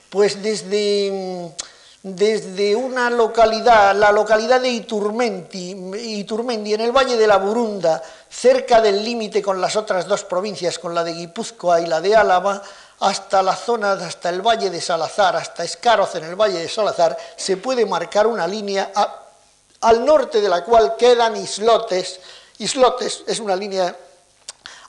[0.09, 1.53] pues desde,
[2.03, 8.81] desde una localidad, la localidad de Iturmendi, Iturmendi, en el valle de la Burunda, cerca
[8.81, 12.61] del límite con las otras dos provincias, con la de Guipúzcoa y la de Álava,
[12.99, 17.17] hasta la zona, hasta el valle de Salazar, hasta Escaroz en el valle de Salazar,
[17.37, 18.91] se puede marcar una línea
[19.85, 22.19] al norte de la cual quedan islotes.
[22.57, 23.95] Islotes es una línea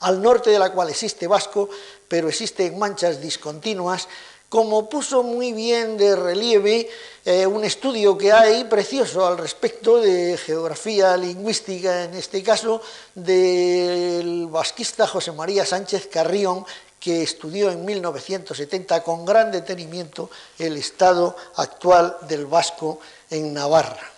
[0.01, 1.69] al norte de la cual existe vasco,
[2.09, 4.09] pero existen manchas discontinuas,
[4.49, 6.89] como puso muy bien de relieve
[7.27, 12.81] eh, un estudio que hay precioso al respecto de geografía lingüística, en este caso
[13.15, 16.65] del vasquista José María Sánchez Carrión,
[16.99, 24.16] que estudió en 1970 con gran detenimiento el estado actual del vasco en Navarra.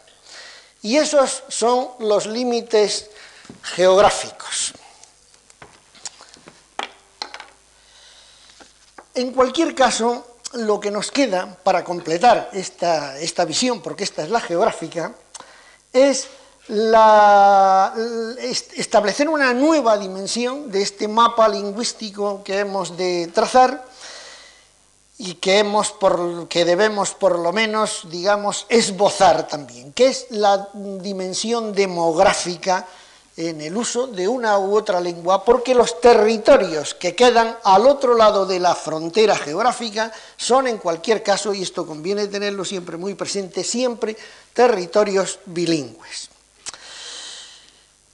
[0.82, 3.10] Y esos son los límites
[3.62, 4.72] geográficos.
[9.14, 14.30] En cualquier caso, lo que nos queda para completar esta, esta visión, porque esta es
[14.30, 15.12] la geográfica,
[15.92, 16.28] es
[18.76, 23.84] establecer una nueva dimensión de este mapa lingüístico que hemos de trazar
[25.18, 30.68] y que, hemos por, que debemos por lo menos, digamos, esbozar también, que es la
[30.74, 32.86] dimensión demográfica
[33.36, 38.14] en el uso de una u otra lengua, porque los territorios que quedan al otro
[38.14, 43.14] lado de la frontera geográfica son en cualquier caso, y esto conviene tenerlo siempre muy
[43.14, 44.16] presente, siempre
[44.52, 46.30] territorios bilingües.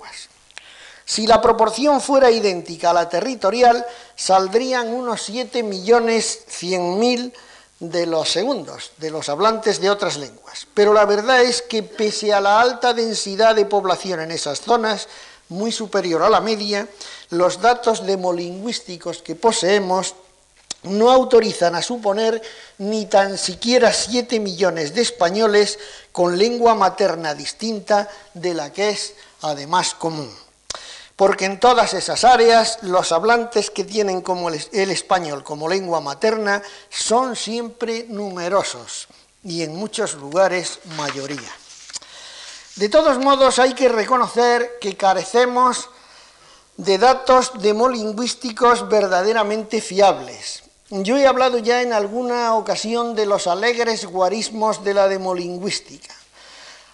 [1.09, 3.83] Si la proporción fuera idéntica a la territorial,
[4.15, 7.33] saldrían unos 7.100.000
[7.79, 10.67] de los segundos, de los hablantes de otras lenguas.
[10.75, 15.07] Pero la verdad es que pese a la alta densidad de población en esas zonas,
[15.47, 16.87] muy superior a la media,
[17.31, 20.13] los datos demolingüísticos que poseemos
[20.83, 22.39] no autorizan a suponer
[22.77, 25.79] ni tan siquiera 7 millones de españoles
[26.11, 30.31] con lengua materna distinta de la que es además común
[31.19, 36.63] porque en todas esas áreas los hablantes que tienen como el, español como lengua materna
[36.89, 39.09] son siempre numerosos
[39.43, 41.51] y en muchos lugares mayoría.
[42.77, 45.89] De todos modos hay que reconocer que carecemos
[46.77, 50.63] de datos demolingüísticos verdaderamente fiables.
[50.89, 56.15] Yo he hablado ya en alguna ocasión de los alegres guarismos de la demolingüística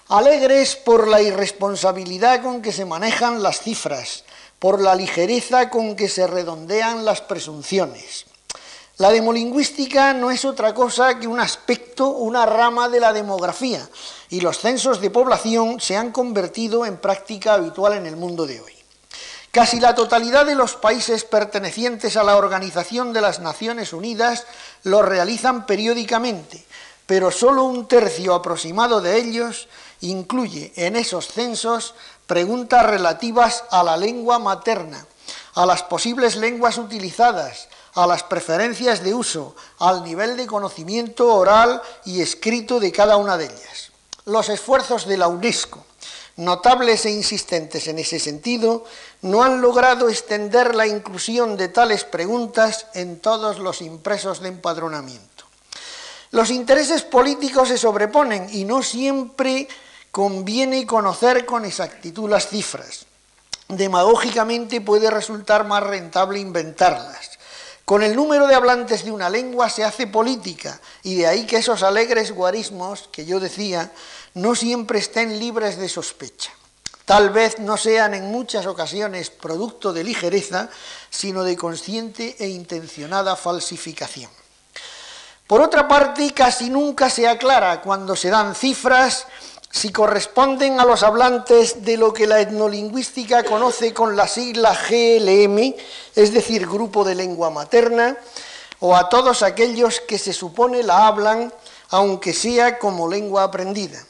[0.08, 4.24] alegres por la irresponsabilidad con que se manejan las cifras,
[4.60, 8.26] por la ligereza con que se redondean las presunciones.
[8.98, 13.88] La demolingüística no es otra cosa que un aspecto, una rama de la demografía,
[14.30, 18.62] y los censos de población se han convertido en práctica habitual en el mundo de
[18.62, 18.74] hoy.
[19.52, 24.46] Casi la totalidad de los países pertenecientes a la Organización de las Naciones Unidas
[24.84, 26.66] lo realizan periódicamente,
[27.06, 29.68] pero solo un tercio aproximado de ellos
[30.02, 31.96] incluye en esos censos
[32.28, 35.06] preguntas relativas a la lengua materna,
[35.54, 41.82] a las posibles lenguas utilizadas, a las preferencias de uso, al nivel de conocimiento oral
[42.04, 43.92] y escrito de cada una de ellas.
[44.26, 45.86] Los esfuerzos de la UNESCO,
[46.36, 48.84] notables e insistentes en ese sentido,
[49.22, 55.46] no han logrado extender la inclusión de tales preguntas en todos los impresos de empadronamiento.
[56.32, 59.70] Los intereses políticos se sobreponen y no siempre
[60.16, 63.06] conviene conocer con exactitud las cifras.
[63.68, 67.32] Demagógicamente puede resultar más rentable inventarlas.
[67.84, 71.58] Con el número de hablantes de una lengua se hace política, y de ahí que
[71.58, 73.92] esos alegres guarismos que yo decía
[74.36, 76.54] no siempre estén libres de sospecha.
[77.04, 80.70] Tal vez no sean en muchas ocasiones producto de ligereza,
[81.10, 84.32] sino de consciente e intencionada falsificación.
[85.46, 89.28] Por otra parte, casi nunca se aclara cuando se dan cifras
[89.76, 95.76] si corresponden a los hablantes de lo que la etnolingüística conoce con la sigla GLM,
[96.16, 98.16] es decir, grupo de lengua materna,
[98.80, 101.52] o a todos aquellos que se supone la hablan,
[101.90, 104.02] aunque sea como lengua aprendida.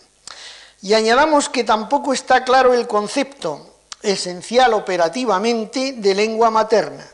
[0.84, 3.68] Y añadamos que tampoco está claro el concepto
[4.04, 7.08] esencial operativamente de lengua materna.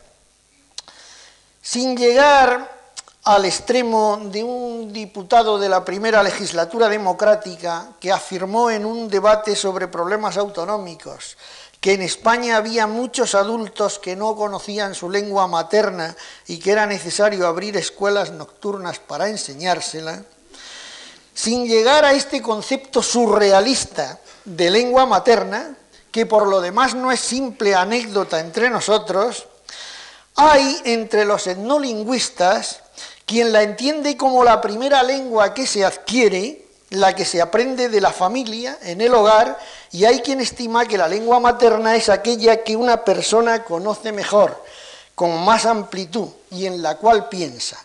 [1.62, 2.81] Sin llegar
[3.24, 9.56] al extremo de un diputado de la primera legislatura democrática que afirmó en un debate
[9.56, 11.38] sobre problemas autonómicos
[11.82, 16.16] que en España había muchos adultos que no conocían su lengua materna
[16.46, 20.22] y que era necesario abrir escuelas nocturnas para enseñársela,
[21.34, 25.76] sin llegar a este concepto surrealista de lengua materna,
[26.12, 29.48] que por lo demás no es simple anécdota entre nosotros,
[30.36, 32.82] hay entre los etnolingüistas
[33.26, 38.02] quien la entiende como la primera lengua que se adquiere, la que se aprende de
[38.02, 39.58] la familia, en el hogar,
[39.92, 44.62] y hay quien estima que la lengua materna es aquella que una persona conoce mejor,
[45.16, 47.78] con más amplitud y en la cual piensa.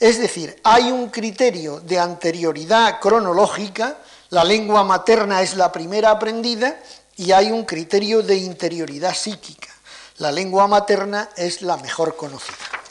[0.00, 3.98] Es decir, hay un criterio de anterioridad cronológica,
[4.30, 6.76] la lengua materna es la primera aprendida,
[7.16, 9.68] y hay un criterio de interioridad psíquica.
[10.18, 12.83] La lengua materna es la mejor conocida.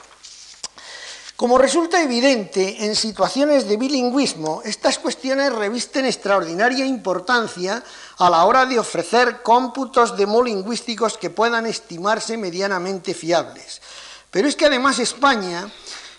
[1.43, 7.83] Como resulta evidente, en situaciones de bilingüismo, estas cuestiones revisten extraordinaria importancia
[8.17, 13.81] a la hora de ofrecer cómputos demolingüísticos que puedan estimarse medianamente fiables.
[14.31, 15.69] Pero es que además España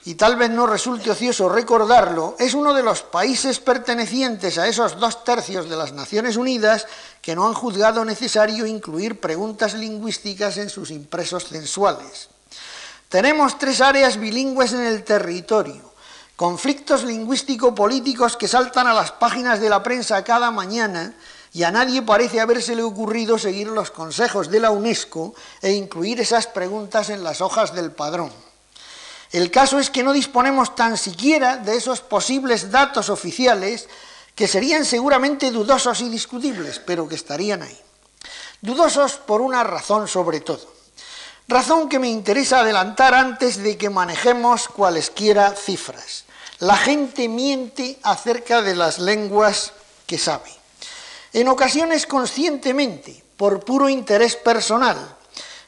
[0.05, 5.01] y tal vez no resulte ocioso recordarlo, es uno de los países pertenecientes a esos
[5.01, 6.87] dos tercios de las Naciones Unidas
[7.23, 12.29] que no han juzgado necesario incluir preguntas lingüísticas en sus impresos censuales.
[13.15, 15.95] Tenemos tres áreas bilingües en el territorio,
[16.35, 21.15] conflictos lingüístico-políticos que saltan a las páginas de la prensa cada mañana
[21.53, 26.49] y a nadie parece habérsele ocurrido seguir los consejos de la UNESCO e incluir esas
[26.49, 28.33] preguntas en las hojas del padrón.
[29.31, 33.89] El caso es que no disponemos tan siquiera de esos posibles datos oficiales
[34.35, 37.79] que serían seguramente dudosos y discutibles, pero que estarían ahí.
[38.61, 40.74] Dudosos por una razón sobre todo.
[41.47, 46.25] Razón que me interesa adelantar antes de que manejemos cualesquiera cifras.
[46.59, 49.73] La gente miente acerca de las lenguas
[50.07, 50.51] que sabe.
[51.35, 54.97] En ocasiones conscientemente, por puro interés personal,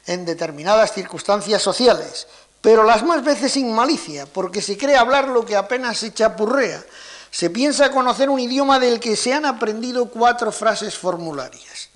[0.07, 2.27] en determinadas circunstancias sociales,
[2.61, 6.83] pero las más veces sin malicia, porque se cree hablar lo que apenas se chapurrea.
[7.29, 11.89] Se piensa conocer un idioma del que se han aprendido cuatro frases formularias.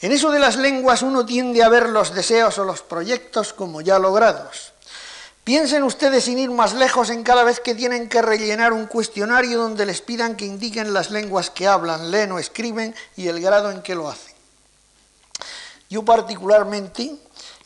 [0.00, 3.80] En eso de las lenguas uno tiende a ver los deseos o los proyectos como
[3.80, 4.72] ya logrados.
[5.42, 9.58] Piensen ustedes sin ir más lejos en cada vez que tienen que rellenar un cuestionario
[9.58, 13.70] donde les pidan que indiquen las lenguas que hablan, leen o escriben y el grado
[13.70, 14.34] en que lo hacen.
[15.88, 17.16] Yo particularmente,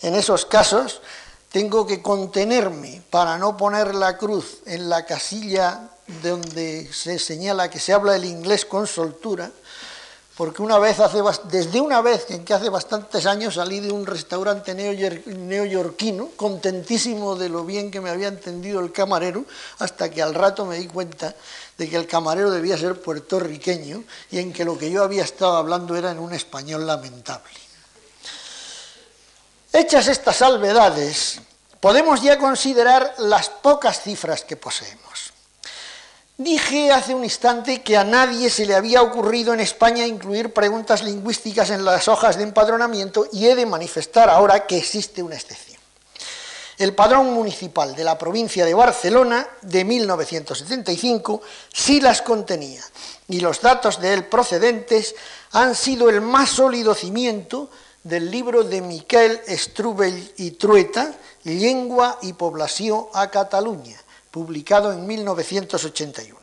[0.00, 1.02] en esos casos,
[1.50, 5.90] tengo que contenerme para no poner la cruz en la casilla
[6.22, 9.50] donde se señala que se habla el inglés con soltura,
[10.42, 10.96] porque una vez
[11.44, 17.48] desde una vez en que hace bastantes años salí de un restaurante neoyorquino, contentísimo de
[17.48, 19.44] lo bien que me había entendido el camarero,
[19.78, 21.32] hasta que al rato me di cuenta
[21.78, 25.54] de que el camarero debía ser puertorriqueño y en que lo que yo había estado
[25.56, 27.54] hablando era en un español lamentable.
[29.72, 31.40] Hechas estas salvedades,
[31.78, 35.11] podemos ya considerar las pocas cifras que poseemos.
[36.38, 41.02] Dije hace un instante que a nadie se le había ocurrido en España incluir preguntas
[41.02, 45.80] lingüísticas en las hojas de empadronamiento y he de manifestar ahora que existe una excepción.
[46.78, 52.82] El padrón municipal de la provincia de Barcelona de 1975 sí las contenía
[53.28, 55.14] y los datos de él procedentes
[55.52, 57.70] han sido el más sólido cimiento
[58.02, 61.14] del libro de Miquel Strubell y Trueta,
[61.44, 64.01] Lengua y Población a Cataluña,
[64.32, 66.40] publicado en 1981.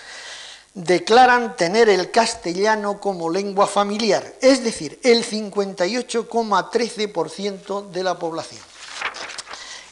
[0.73, 8.61] declaran tener el castellano como lengua familiar, es decir, el 58,13% de la población.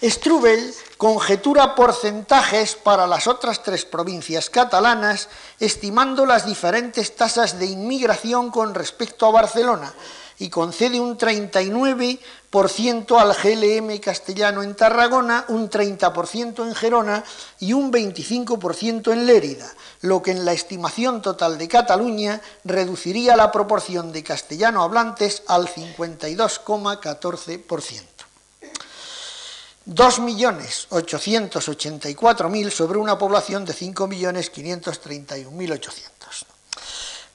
[0.03, 5.27] Strubel conjetura porcentajes para las otras tres provincias catalanas,
[5.59, 9.91] estimando las diferentes tasas de inmigración con respecto a Barcelona,
[10.37, 17.23] y concede un 39% al GLM castellano en Tarragona, un 30% en Gerona
[17.59, 23.51] y un 25% en Lérida, lo que en la estimación total de Cataluña reduciría la
[23.51, 28.16] proporción de castellano hablantes al 52,14%.
[29.87, 36.45] 2.884.000 sobre una población de 5.531.800.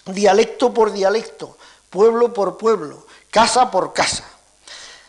[0.08, 1.56] dialecto por dialecto,
[1.90, 4.24] pueblo por pueblo, casa por casa.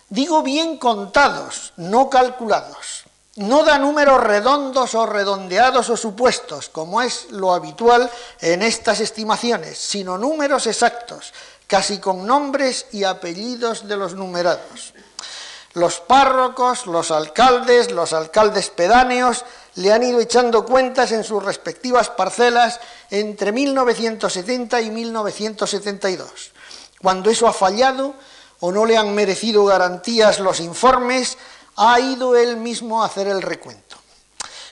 [0.09, 3.05] Digo bien contados, no calculados.
[3.37, 8.11] No da números redondos o redondeados o supuestos, como es lo habitual
[8.41, 11.33] en estas estimaciones, sino números exactos,
[11.69, 14.93] casi con nombres y apellidos de los numerados.
[15.75, 19.45] Los párrocos, los alcaldes, los alcaldes pedáneos
[19.77, 26.51] le han ido echando cuentas en sus respectivas parcelas entre 1970 y 1972.
[27.03, 28.15] Cuando eso ha fallado
[28.61, 31.39] o no le han merecido garantías los informes,
[31.77, 33.97] ha ido él mismo a hacer el recuento.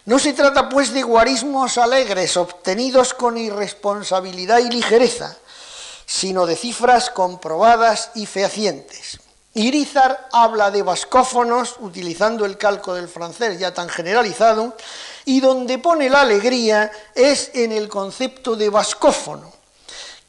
[0.04, 5.36] No se trata pues de guarismos alegres obtenidos con irresponsabilidad y ligereza,
[6.06, 9.20] sino de cifras comprobadas y fehacientes.
[9.54, 14.74] Irizar habla de vascófonos, utilizando el calco del francés ya tan generalizado,
[15.24, 19.52] y donde pone la alegría es en el concepto de vascófono,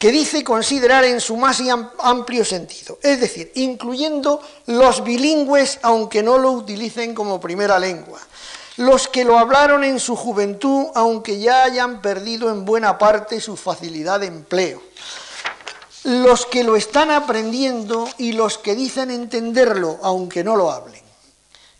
[0.00, 1.60] que dice considerar en su más
[1.98, 8.18] amplio sentido, es decir, incluyendo los bilingües, aunque no lo utilicen como primera lengua,
[8.78, 13.58] los que lo hablaron en su juventud, aunque ya hayan perdido en buena parte su
[13.58, 14.82] facilidad de empleo,
[16.04, 21.02] los que lo están aprendiendo y los que dicen entenderlo, aunque no lo hablen.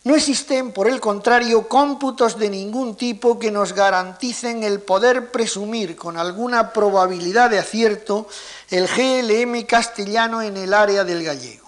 [0.05, 5.97] No existen, por el contrario, cómputos de ningún tipo que nos garanticen el poder presumir
[5.97, 8.29] con alguna probabilidad de acierto
[8.69, 11.66] el GLM castellano en el área del gallego.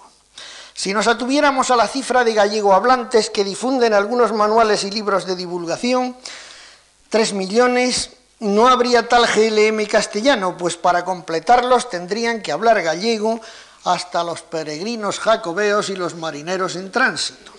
[0.80, 5.26] Si nos atuviéramos a la cifra de gallego hablantes que difunden algunos manuales y libros
[5.26, 6.16] de divulgación,
[7.10, 13.42] tres millones, no habría tal GLM castellano, pues para completarlos tendrían que hablar gallego
[13.84, 17.52] hasta los peregrinos jacobeos y los marineros en tránsito.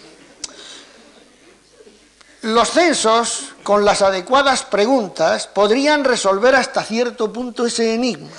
[2.41, 8.31] Los censos, con las adecuadas preguntas, podrían resolver hasta cierto punto ese enigma.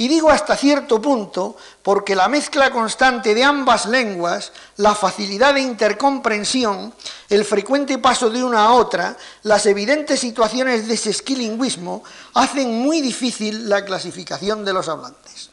[0.00, 5.60] Y digo hasta cierto punto porque la mezcla constante de ambas lenguas, la facilidad de
[5.60, 6.94] intercomprensión,
[7.28, 13.68] el frecuente paso de una a otra, las evidentes situaciones de sesquilingüismo, hacen muy difícil
[13.68, 15.50] la clasificación de los hablantes.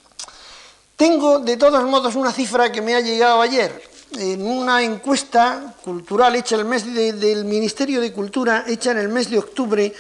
[0.96, 3.84] Tengo, de todos modos, una cifra que me ha llegado ayer,
[4.18, 9.30] en una encuesta cultural hecha el mes del Ministerio de Cultura, hecha en el mes
[9.30, 9.94] de octubre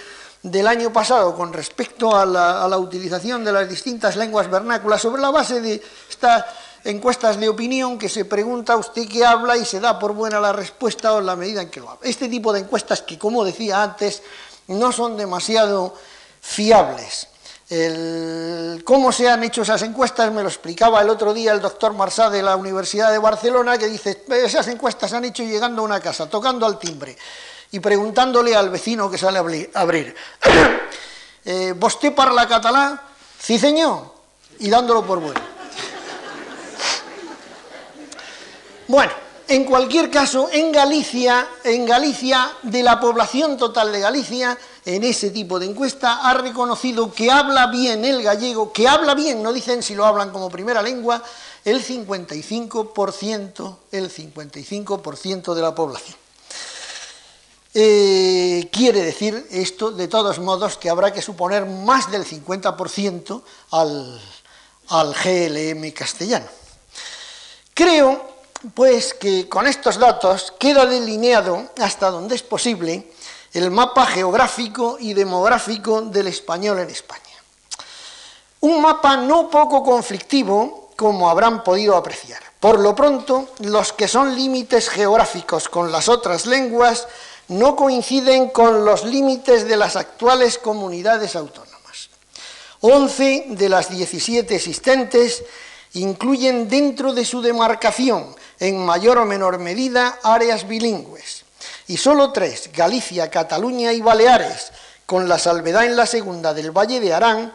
[0.52, 5.30] del año pasado con respecto a la, utilización de las distintas lenguas vernáculas sobre la
[5.30, 6.46] base de estas
[6.84, 10.54] encuestas de opinión que se pregunta usted qué habla y se da por buena la
[10.54, 12.08] respuesta o la medida en que lo habla.
[12.08, 14.24] Este tipo de encuestas que, como decía antes,
[14.68, 15.94] no son demasiado
[16.40, 17.28] fiables.
[18.86, 22.30] cómo se han hecho esas encuestas me lo explicaba el otro día el doctor Marsá
[22.30, 26.00] de la Universidad de Barcelona, que dice, esas encuestas se han hecho llegando a una
[26.00, 27.18] casa, tocando al timbre
[27.72, 30.16] y preguntándole al vecino que sale a abrir,
[31.46, 33.00] eh, ¿vosté la catalán?
[33.40, 34.14] Sí, señor,
[34.60, 35.40] y dándolo por bueno.
[38.88, 39.12] Bueno,
[39.50, 45.30] En cualquier caso, en Galicia, en Galicia, de la población total de Galicia, en ese
[45.30, 49.82] tipo de encuesta, ha reconocido que habla bien el gallego, que habla bien, no dicen
[49.82, 51.24] si lo hablan como primera lengua,
[51.64, 56.18] el 55%, el 55% de la población.
[57.80, 64.20] Eh, quiere decir esto, de todos modos, que habrá que suponer más del 50% al,
[64.90, 66.48] al GLM castellano.
[67.76, 68.20] Creo
[68.74, 73.12] pues que con estos datos queda delineado hasta donde es posible
[73.54, 77.22] el mapa geográfico y demográfico del español en España.
[78.62, 82.42] Un mapa no poco conflictivo, como habrán podido apreciar.
[82.60, 87.08] Por lo pronto, los que son límites geográficos con las otras lenguas
[87.50, 92.10] no coinciden con los límites de las actuales comunidades autónomas.
[92.82, 95.44] Once de las 17 existentes
[95.94, 101.44] incluyen dentro de su demarcación en mayor o menor medida áreas bilingües.
[101.88, 104.72] Y solo tres, Galicia, Cataluña y Baleares,
[105.06, 107.54] con la salvedad en la segunda del Valle de Arán,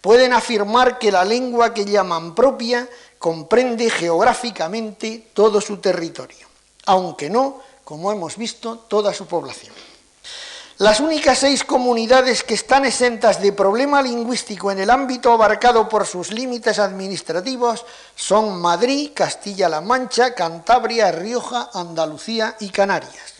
[0.00, 2.88] pueden afirmar que la lengua que llaman propia
[3.18, 6.46] comprende geográficamente todo su territorio,
[6.86, 7.60] aunque no,
[7.90, 9.74] como hemos visto, toda su población.
[10.78, 16.06] Las únicas seis comunidades que están exentas de problema lingüístico en el ámbito abarcado por
[16.06, 17.84] sus límites administrativos
[18.14, 23.34] son Madrid, Castilla-La Mancha, Cantabria, Rioja, Andalucía y Canarias.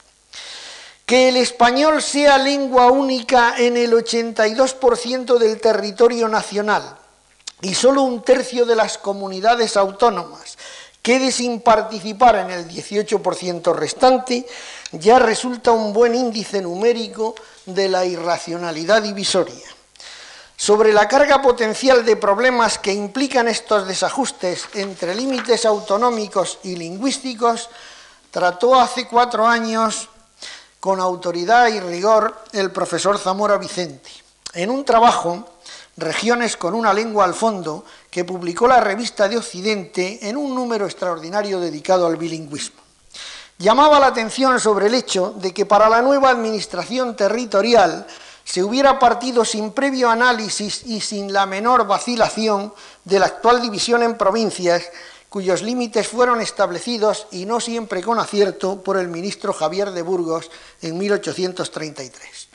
[1.07, 6.96] Que el español sea lengua única en el 82% del territorio nacional
[7.62, 10.59] y solo un tercio de las comunidades autónomas
[11.03, 14.46] quede sin participar en el 18% restante,
[14.92, 17.34] ya resulta un buen índice numérico
[17.66, 19.66] de la irracionalidad divisoria.
[20.57, 27.70] Sobre la carga potencial de problemas que implican estos desajustes entre límites autonómicos y lingüísticos,
[28.30, 30.11] trató hace cuatro años
[30.78, 34.11] con autoridad y rigor el profesor Zamora Vicente,
[34.53, 35.48] en un trabajo,
[36.01, 40.86] Regiones con una lengua al fondo, que publicó la revista de Occidente en un número
[40.86, 42.80] extraordinario dedicado al bilingüismo
[43.61, 48.07] llamaba la atención sobre el hecho de que para la nueva administración territorial
[48.42, 52.72] se hubiera partido sin previo análisis y sin la menor vacilación
[53.05, 54.82] de la actual división en provincias,
[55.28, 60.51] cuyos límites fueron establecidos y no siempre con acierto por el ministro Javier de Burgos
[60.80, 62.49] en 1833.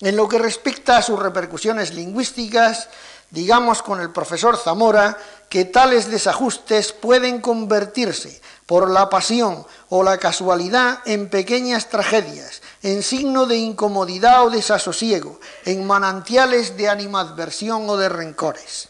[0.00, 2.88] En lo que respecta a sus repercusiones lingüísticas,
[3.30, 5.16] digamos con el profesor Zamora
[5.48, 13.02] que tales desajustes pueden convertirse por la pasión o la casualidad en pequeñas tragedias, en
[13.02, 18.88] signo de incomodidad o desasosiego, en manantiales de animadversión o de rencores.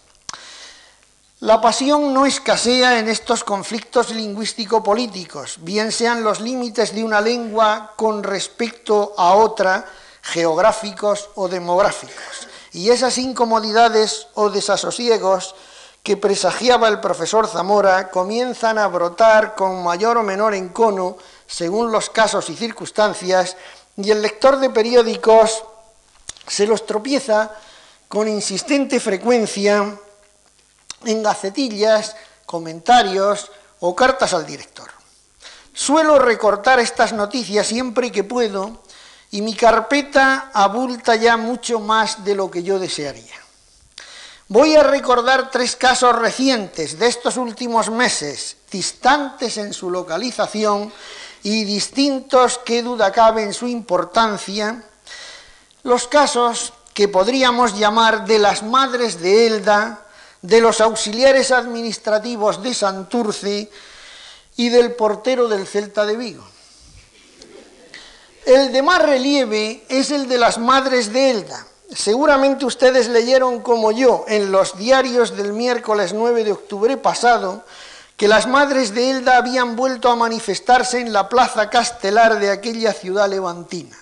[1.41, 7.93] La pasión no escasea en estos conflictos lingüístico-políticos, bien sean los límites de una lengua
[7.95, 9.85] con respecto a otra,
[10.33, 12.49] geográficos o demográficos.
[12.73, 15.55] Y esas incomodidades o desasosiegos
[16.03, 21.17] que presagiaba el profesor Zamora comienzan a brotar con mayor o menor encono
[21.47, 23.57] según los casos y circunstancias
[23.97, 25.65] y el lector de periódicos
[26.47, 27.51] se los tropieza
[28.09, 29.99] con insistente frecuencia
[31.05, 32.15] en gacetillas,
[32.47, 33.51] comentarios
[33.81, 34.91] o cartas al director.
[35.73, 38.83] Suelo recortar estas noticias siempre que puedo
[39.31, 43.35] y mi carpeta abulta ya mucho más de lo que yo desearía.
[44.49, 50.93] Voy a recordar tres casos recientes de estos últimos meses, distantes en su localización
[51.43, 54.85] y distintos, qué duda cabe en su importancia,
[55.83, 60.07] los casos que podríamos llamar de las madres de Elda,
[60.43, 63.71] de los auxiliares administrativos de Santurce
[64.57, 66.56] y del portero del Celta de Vigo.
[68.47, 73.93] El de más relieve es el de las madres de Elda, Seguramente ustedes leyeron como
[73.93, 77.65] yo en los diarios del miércoles 9 de octubre pasado
[78.17, 82.93] que las madres de Elda habían vuelto a manifestarse en la plaza castelar de aquella
[82.93, 83.97] ciudad levantina.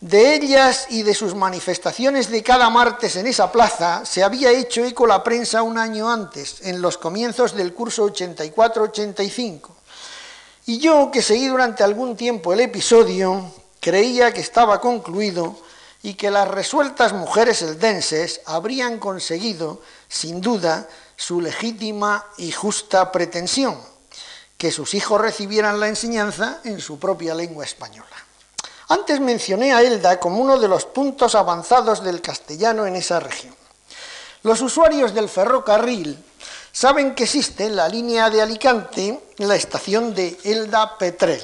[0.00, 4.84] De ellas y de sus manifestaciones de cada martes en esa plaza se había hecho
[4.84, 9.73] eco la prensa un año antes, en los comienzos del curso 84-85.
[10.66, 15.56] Y yo, que seguí durante algún tiempo el episodio, creía que estaba concluido
[16.02, 23.78] y que las resueltas mujeres eldenses habrían conseguido, sin duda, su legítima y justa pretensión,
[24.56, 28.16] que sus hijos recibieran la enseñanza en su propia lengua española.
[28.88, 33.54] Antes mencioné a Elda como uno de los puntos avanzados del castellano en esa región.
[34.42, 36.22] Los usuarios del ferrocarril
[36.74, 41.40] saben que existe en la línea de Alicante la estación de Elda Petrel.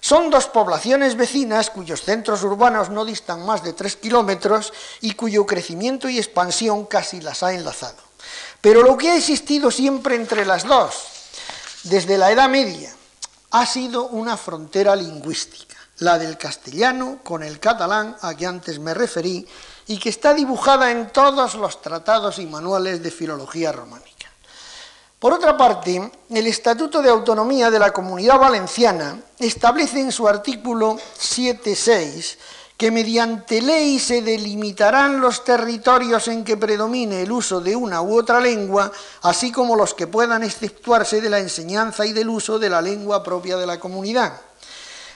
[0.00, 5.44] Son dos poblaciones vecinas cuyos centros urbanos no distan más de tres kilómetros y cuyo
[5.44, 7.96] crecimiento y expansión casi las ha enlazado.
[8.60, 11.04] Pero lo que ha existido siempre entre las dos,
[11.82, 12.94] desde la Edad Media,
[13.50, 18.94] ha sido una frontera lingüística, la del castellano con el catalán a que antes me
[18.94, 19.48] referí
[19.88, 24.13] y que está dibujada en todos los tratados y manuales de filología románica.
[25.24, 30.98] Por otra parte, el Estatuto de Autonomía de la Comunidad Valenciana establece en su artículo
[31.18, 32.36] 7.6
[32.76, 38.18] que mediante ley se delimitarán los territorios en que predomine el uso de una u
[38.18, 42.68] otra lengua, así como los que puedan exceptuarse de la enseñanza y del uso de
[42.68, 44.38] la lengua propia de la comunidad.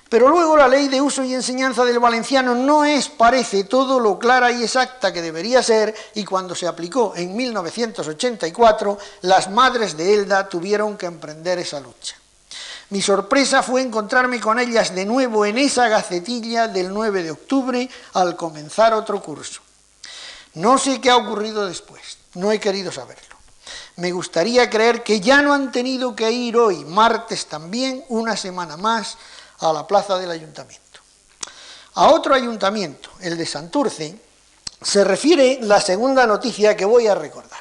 [0.09, 4.19] Pero luego la ley de uso y enseñanza del valenciano no es, parece, todo lo
[4.19, 10.15] clara y exacta que debería ser, y cuando se aplicó en 1984, las madres de
[10.15, 12.17] Elda tuvieron que emprender esa lucha.
[12.91, 17.91] Mi sorpresa fue encontrarme con ellas de nuevo en esa gacetilla del 9 de octubre
[18.15, 19.61] al comenzar otro curso.
[20.55, 23.37] No sé qué ha ocurrido después, no he querido saberlo.
[23.97, 28.79] Me gustaría creer que ya no han tenido que ir hoy, martes también, una semana
[28.79, 29.19] más,
[29.61, 31.01] a la plaza del ayuntamiento.
[31.95, 34.21] A otro ayuntamiento, el de Santurce,
[34.81, 37.61] se refiere la segunda noticia que voy a recordar.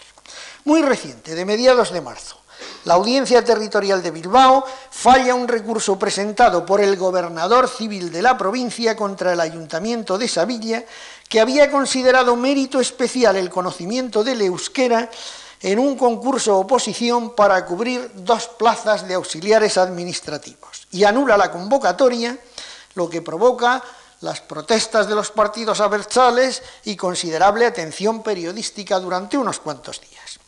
[0.66, 2.38] Muy reciente, de mediados de marzo.
[2.86, 8.38] La Audiencia Territorial de Bilbao falla un recurso presentado por el gobernador civil de la
[8.38, 10.86] provincia contra el Ayuntamiento de Sevilla,
[11.28, 15.10] que había considerado mérito especial el conocimiento del euskera
[15.62, 22.38] en un concurso oposición para cubrir dos plazas de auxiliares administrativos y anula la convocatoria,
[22.96, 23.82] lo que provoca
[24.22, 30.40] las protestas de los partidos abertzales y considerable atención periodística durante unos cuantos días.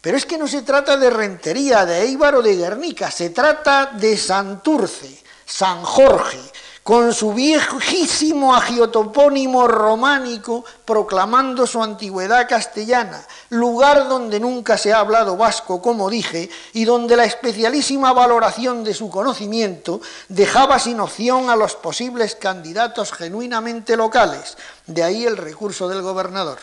[0.00, 3.86] Pero es que no se trata de Rentería, de Eibar o de Guernica, se trata
[3.86, 6.40] de Santurce, San Jorge,
[6.84, 15.38] con su viejísimo agiotopónimo románico proclamando su antigüedad castellana, lugar donde nunca se ha hablado
[15.38, 21.56] vasco, como dije, y donde la especialísima valoración de su conocimiento dejaba sin opción a
[21.56, 26.58] los posibles candidatos genuinamente locales, de ahí el recurso del gobernador.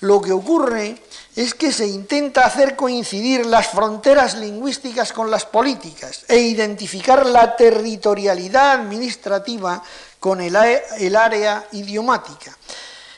[0.00, 1.02] Lo que ocurre
[1.36, 7.54] es que se intenta hacer coincidir las fronteras lingüísticas con las políticas e identificar la
[7.54, 9.82] territorialidad administrativa
[10.18, 12.56] con el, área idiomática.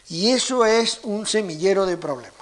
[0.08, 2.34] Y eso es un semillero de problemas.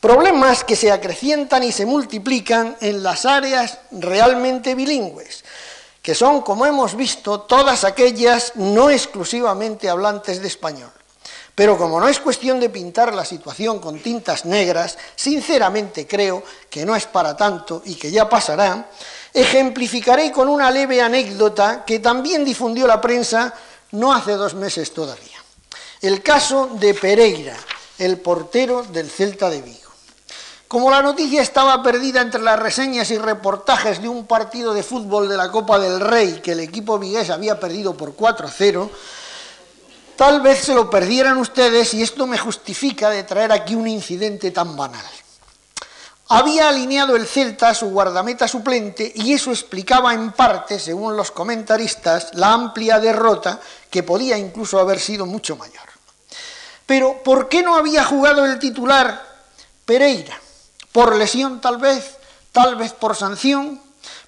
[0.00, 5.44] Problemas que se acrecientan y se multiplican en las áreas realmente bilingües,
[6.02, 10.90] que son, como hemos visto, todas aquellas no exclusivamente hablantes de español.
[11.54, 16.84] Pero como no es cuestión de pintar la situación con tintas negras, sinceramente creo que
[16.84, 18.90] no es para tanto y que ya pasará,
[19.32, 23.54] ejemplificaré con una leve anécdota que también difundió la prensa
[23.92, 25.38] no hace dos meses todavía.
[26.00, 27.56] El caso de Pereira,
[27.98, 29.78] el portero del Celta de Vigo.
[30.66, 35.28] Como la noticia estaba perdida entre las reseñas y reportajes de un partido de fútbol
[35.28, 38.90] de la Copa del Rey que el equipo vigués había perdido por 4-0,
[40.16, 44.52] Tal vez se lo perdieran ustedes y esto me justifica de traer aquí un incidente
[44.52, 45.04] tan banal.
[46.28, 51.32] Había alineado el Celta a su guardameta suplente y eso explicaba en parte, según los
[51.32, 53.60] comentaristas, la amplia derrota
[53.90, 55.82] que podía incluso haber sido mucho mayor.
[56.86, 59.20] Pero, ¿por qué no había jugado el titular
[59.84, 60.40] Pereira?
[60.92, 62.16] ¿Por lesión tal vez?
[62.52, 63.80] ¿Tal vez por sanción?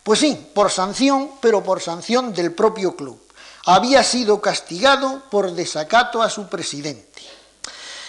[0.03, 3.26] Pues sí, por sanción, pero por sanción del propio club
[3.67, 7.23] había sido castigado por desacato a su presidente.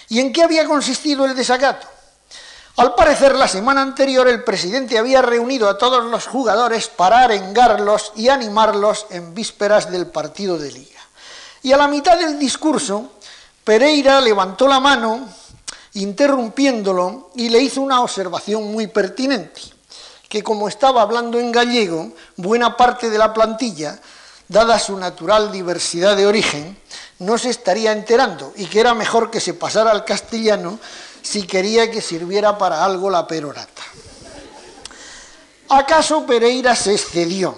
[0.07, 1.87] ¿Y en qué había consistido el desacato?
[2.77, 8.13] Al parecer, la semana anterior el presidente había reunido a todos los jugadores para arengarlos
[8.15, 11.01] y animarlos en vísperas del partido de liga.
[11.63, 13.13] Y a la mitad del discurso,
[13.63, 15.27] Pereira levantó la mano,
[15.93, 19.61] interrumpiéndolo, y le hizo una observación muy pertinente,
[20.29, 23.99] que como estaba hablando en gallego, buena parte de la plantilla
[24.47, 26.77] dada su natural diversidad de origen,
[27.19, 30.79] no se estaría enterando y que era mejor que se pasara al castellano
[31.21, 33.83] si quería que sirviera para algo la perorata.
[35.69, 37.55] ¿Acaso Pereira se excedió?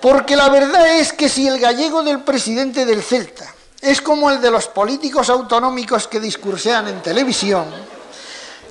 [0.00, 4.40] Porque la verdad es que si el gallego del presidente del Celta es como el
[4.40, 7.66] de los políticos autonómicos que discursean en televisión,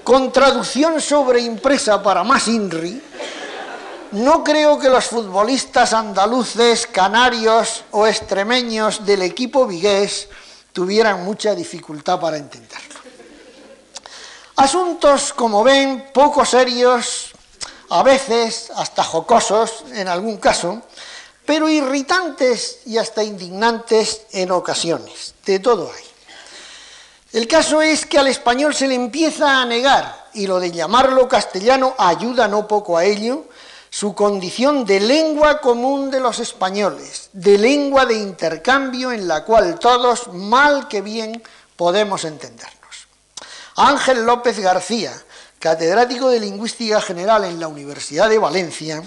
[0.03, 3.01] con traducción sobre impresa para más INRI,
[4.15, 10.29] no creo que los futbolistas andaluces, canarios o extremeños del equipo vigués
[10.71, 12.95] tuvieran mucha dificultad para entenderlo.
[14.55, 17.31] Asuntos, como ven, poco serios,
[17.89, 20.81] a veces hasta jocosos en algún caso,
[21.45, 25.35] pero irritantes y hasta indignantes en ocasiones.
[25.45, 26.03] De todo hay.
[27.33, 31.27] El caso es que al español se le empieza a negar, y lo de llamarlo
[31.27, 33.43] castellano ayuda no poco a ello,
[33.97, 39.79] su condición de lengua común de los españoles, de lengua de intercambio en la cual
[39.79, 41.41] todos, mal que bien,
[41.77, 43.07] podemos entendernos.
[43.77, 45.13] Ángel López García,
[45.59, 49.01] catedrático de Lingüística General en la Universidad de Valencia,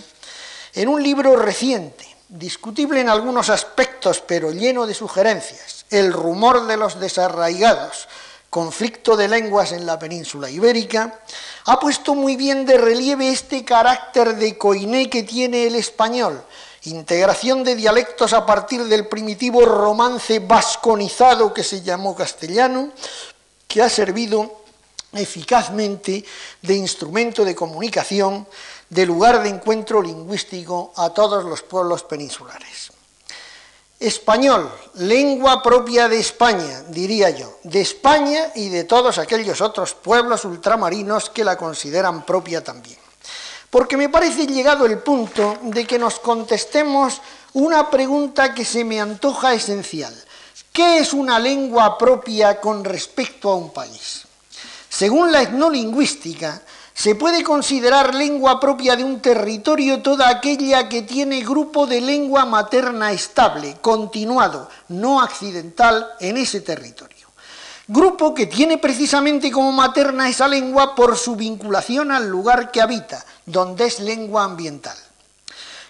[0.72, 6.78] en un libro reciente, discutible en algunos aspectos, pero lleno de sugerencias, El rumor de
[6.78, 8.08] los desarraigados,
[8.50, 11.20] conflicto de lenguas en la península ibérica,
[11.66, 16.42] ha puesto muy bien de relieve este carácter de coiné que tiene el español,
[16.84, 22.90] integración de dialectos a partir del primitivo romance vasconizado que se llamó castellano,
[23.66, 24.62] que ha servido
[25.12, 26.24] eficazmente
[26.62, 28.46] de instrumento de comunicación,
[28.88, 32.97] de lugar de encuentro lingüístico a todos los pueblos peninsulares.
[34.00, 40.44] Español, lengua propia de España, diría yo, de España y de todos aquellos otros pueblos
[40.44, 42.98] ultramarinos que la consideran propia también.
[43.70, 47.20] Porque me parece llegado el punto de que nos contestemos
[47.54, 50.14] una pregunta que se me antoja esencial.
[50.72, 54.22] ¿Qué es una lengua propia con respecto a un país?
[54.88, 56.62] Según la etnolingüística,
[56.98, 62.44] se puede considerar lengua propia de un territorio toda aquella que tiene grupo de lengua
[62.44, 67.28] materna estable, continuado, no accidental en ese territorio.
[67.86, 73.24] Grupo que tiene precisamente como materna esa lengua por su vinculación al lugar que habita,
[73.46, 74.96] donde es lengua ambiental.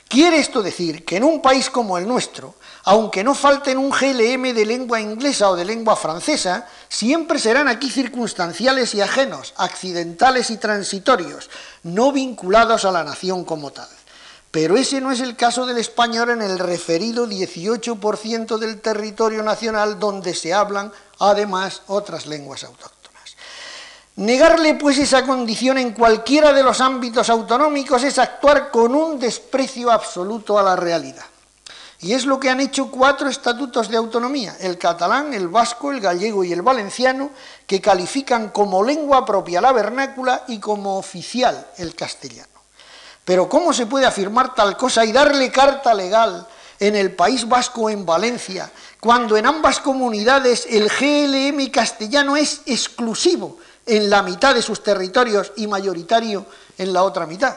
[0.09, 2.55] Quiere esto decir que en un país como el nuestro,
[2.89, 7.91] aunque no falten un GLM de lengua inglesa o de lengua francesa, siempre serán aquí
[7.91, 11.51] circunstanciales y ajenos, accidentales y transitorios,
[11.83, 13.91] no vinculados a la nación como tal.
[14.51, 19.99] Pero ese no es el caso del español en el referido 18% del territorio nacional
[19.99, 23.37] donde se hablan además otras lenguas autóctonas.
[24.17, 29.91] Negarle pues esa condición en cualquiera de los ámbitos autonómicos es actuar con un desprecio
[29.91, 31.27] absoluto a la realidad.
[32.01, 36.01] Y es lo que han hecho cuatro estatutos de autonomía, el catalán, el vasco, el
[36.01, 37.31] gallego y el valenciano,
[37.67, 42.59] que califican como lengua propia la vernácula y como oficial el castellano.
[43.25, 46.47] Pero ¿cómo se puede afirmar tal cosa y darle carta legal
[46.79, 48.71] en el País Vasco en Valencia,
[49.01, 55.53] cuando en ambas comunidades el GLM castellano es exclusivo en la mitad de sus territorios
[55.57, 56.47] y mayoritario
[56.79, 57.57] en la otra mitad?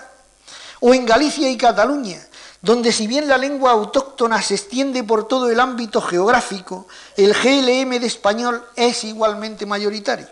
[0.79, 2.19] O en Galicia y Cataluña,
[2.61, 6.87] donde si bien la lengua autóctona se extiende por todo el ámbito geográfico,
[7.17, 10.27] el GLM de español es igualmente mayoritario.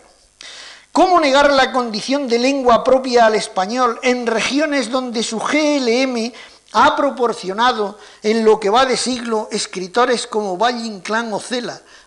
[0.92, 6.32] ¿Cómo negar la condición de lengua propia al español en regiones donde su GLM
[6.72, 11.40] ha proporcionado en lo que va de siglo escritores como Valle Inclán o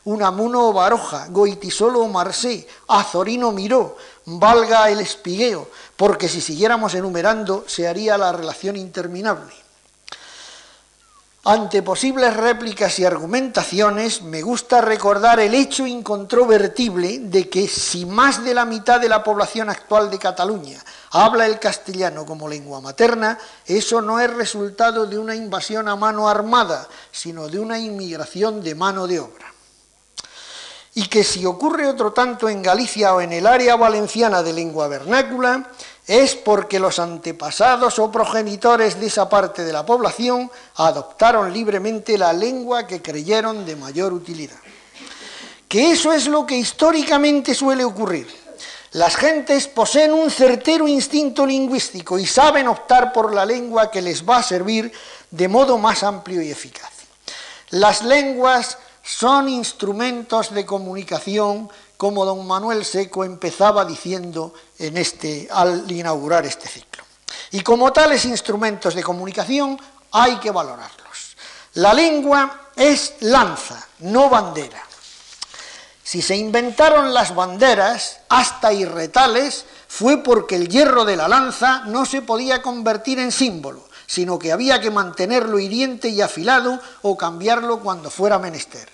[0.06, 7.64] Unamuno o Baroja, Goitisolo o Marsé, Azorino Miró, Valga el Espigueo, porque si siguiéramos enumerando
[7.68, 9.63] se haría la relación interminable?
[11.46, 18.46] Ante posibles réplicas y argumentaciones, me gusta recordar el hecho incontrovertible de que si más
[18.46, 20.82] de la mitad de la población actual de Cataluña
[21.12, 26.30] habla el castellano como lengua materna, eso no es resultado de una invasión a mano
[26.30, 29.54] armada, sino de una inmigración de mano de obra.
[30.96, 34.88] Y que si ocurre otro tanto en Galicia o en el área valenciana de lengua
[34.88, 35.70] vernácula,
[36.08, 42.34] es porque los antepasados o progenitores de esa parte de la población adoptaron libremente la
[42.34, 44.60] lengua que creyeron de mayor utilidad.
[45.68, 48.28] Que eso es lo que históricamente suele ocurrir.
[48.92, 54.28] Las gentes poseen un certero instinto lingüístico y saben optar por la lengua que les
[54.28, 54.92] va a servir
[55.32, 56.92] de modo más amplio y eficaz.
[57.72, 64.54] Las lenguas son instrumentos de comunicación como don Manuel Seco empezaba diciendo
[64.88, 67.04] en este, al inaugurar este ciclo.
[67.52, 69.80] Y como tales instrumentos de comunicación
[70.12, 71.36] hay que valorarlos.
[71.76, 74.82] La lengua es lanza, no bandera.
[76.04, 82.06] Si se inventaron las banderas, hasta irretales, fue porque el hierro de la lanza no
[82.06, 87.80] se podía convertir en símbolo, sino que había que mantenerlo hiriente y afilado o cambiarlo
[87.80, 88.90] cuando fuera menester.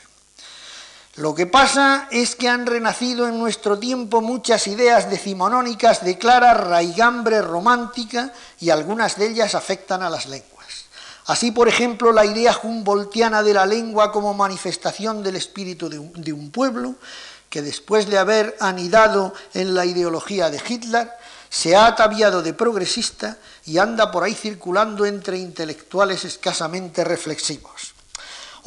[1.20, 6.53] Lo que pasa es que han renacido en nuestro tiempo muchas ideas decimonónicas de clara
[6.53, 10.86] raigambre romántica y algunas de ellas afectan a las lenguas.
[11.26, 16.13] Así, por ejemplo, la idea humboldtiana de la lengua como manifestación del espíritu de un,
[16.13, 16.95] de un pueblo,
[17.49, 21.11] que después de haber anidado en la ideología de Hitler,
[21.49, 27.99] se ha ataviado de progresista y anda por ahí circulando entre intelectuales escasamente reflexivos.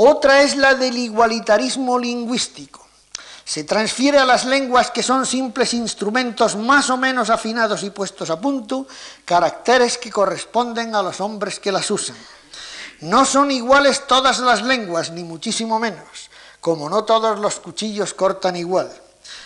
[0.05, 2.85] Otra es la del igualitarismo lingüístico.
[3.45, 8.29] Se transfiere a las lenguas que son simples instrumentos más o menos afinados y puestos
[8.29, 8.89] a punto,
[9.25, 12.17] caracteres que corresponden a los hombres que las usan.
[13.03, 18.57] No son iguales todas las lenguas, ni muchísimo menos, como no todos los cuchillos cortan
[18.57, 18.91] igual.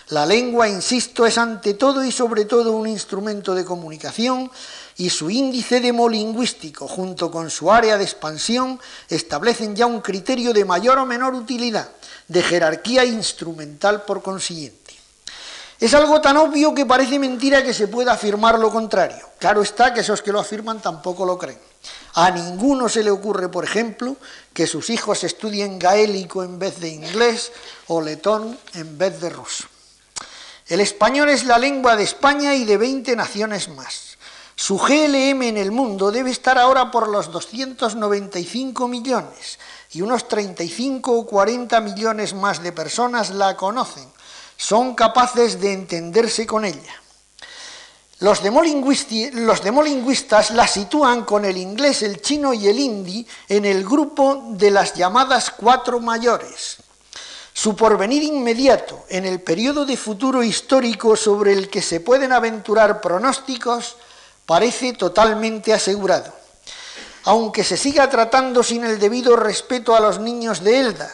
[0.09, 4.50] La lengua, insisto, es ante todo y sobre todo un instrumento de comunicación
[4.99, 10.64] y su índice demolingüístico, junto con su área de expansión, establecen ya un criterio de
[10.64, 11.90] mayor o menor utilidad,
[12.28, 14.94] de jerarquía instrumental por consiguiente.
[15.78, 19.28] Es algo tan obvio que parece mentira que se pueda afirmar lo contrario.
[19.38, 21.61] Claro está que esos que lo afirman tampoco lo creen.
[22.14, 24.16] A ninguno se le ocurre, por ejemplo,
[24.55, 27.53] que sus hijos estudien gaélico en vez de inglés
[27.88, 29.64] o letón en vez de ruso.
[30.66, 34.15] El español es la lengua de España y de 20 naciones más.
[34.59, 39.59] Su GLM en el mundo debe estar ahora por los 295 millones
[39.92, 44.09] y unos 35 o 40 millones más de personas la conocen,
[44.57, 46.94] son capaces de entenderse con ella.
[48.20, 54.42] Los demolingüistas la sitúan con el inglés, el chino y el hindi en el grupo
[54.52, 56.78] de las llamadas cuatro mayores,
[57.52, 63.02] su porvenir inmediato en el periodo de futuro histórico sobre el que se pueden aventurar
[63.02, 63.96] pronósticos
[64.47, 66.32] parece totalmente asegurado,
[67.24, 71.12] aunque se siga tratando sin el debido respeto a los niños de Elda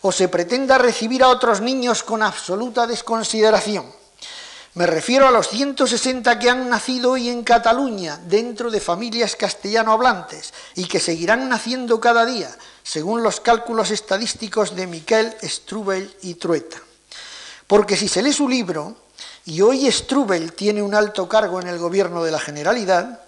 [0.00, 3.84] o se pretenda recibir a otros niños con absoluta desconsideración.
[4.74, 9.92] Me refiero a los 160 que han nacido hoy en Cataluña dentro de familias castellano
[9.92, 16.34] hablantes y que seguirán naciendo cada día, según los cálculos estadísticos de Miquel Strubel y
[16.34, 16.78] Trueta.
[17.66, 18.96] Porque si se lee su libro,
[19.46, 23.20] y hoy Strubel tiene un alto cargo en el gobierno de la Generalidad,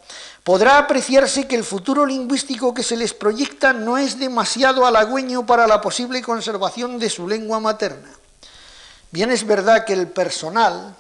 [0.45, 5.67] podrá apreciarse que el futuro lingüístico que se les proyecta no es demasiado halagüeño para
[5.67, 8.09] la posible conservación de su lengua materna.
[9.11, 10.95] Bien es verdad que el personal,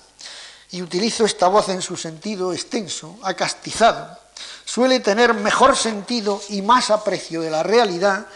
[0.70, 4.18] y utilizo esta voz en su sentido extenso, acastizado,
[4.64, 8.26] suele tener mejor sentido y más aprecio de la realidad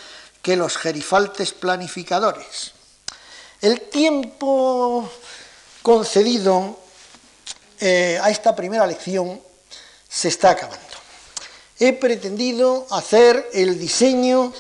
[0.43, 2.73] que los gerifaltes planificadores.
[3.61, 5.11] El tiempo
[5.87, 6.77] concedido
[7.79, 9.41] eh, a esta primera lección
[10.09, 10.83] se está acabando.
[11.79, 14.53] He pretendido hacer el diseño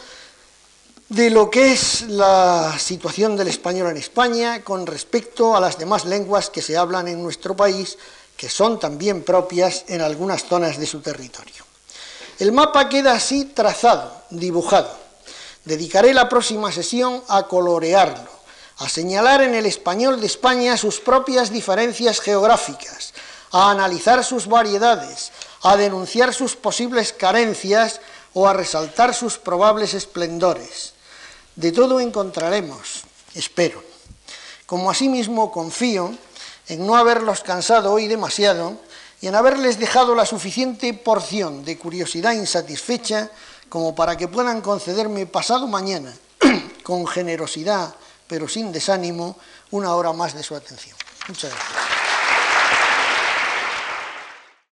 [1.08, 6.04] de lo que es la situación del español en España con respecto a las demás
[6.04, 7.98] lenguas que se hablan en nuestro país,
[8.36, 11.64] que son también propias en algunas zonas de su territorio.
[12.38, 14.94] El mapa queda así trazado, dibujado.
[15.64, 18.35] Dedicaré la próxima sesión a colorearlo,
[18.78, 23.14] a señalar en el español de España sus propias diferencias geográficas,
[23.52, 28.00] a analizar sus variedades, a denunciar sus posibles carencias
[28.34, 30.92] o a resaltar sus probables esplendores.
[31.54, 33.04] De todo encontraremos,
[33.34, 33.82] espero.
[34.66, 36.14] Como asimismo confío
[36.68, 38.76] en no haberlos cansado hoy demasiado
[39.22, 43.30] y en haberles dejado la suficiente porción de curiosidad insatisfecha
[43.70, 46.12] como para que puedan concederme pasado mañana,
[46.82, 47.94] con generosidad
[48.26, 49.36] pero sin desánimo,
[49.70, 50.96] una hora más de su atención.
[51.28, 52.05] Muchas gracias.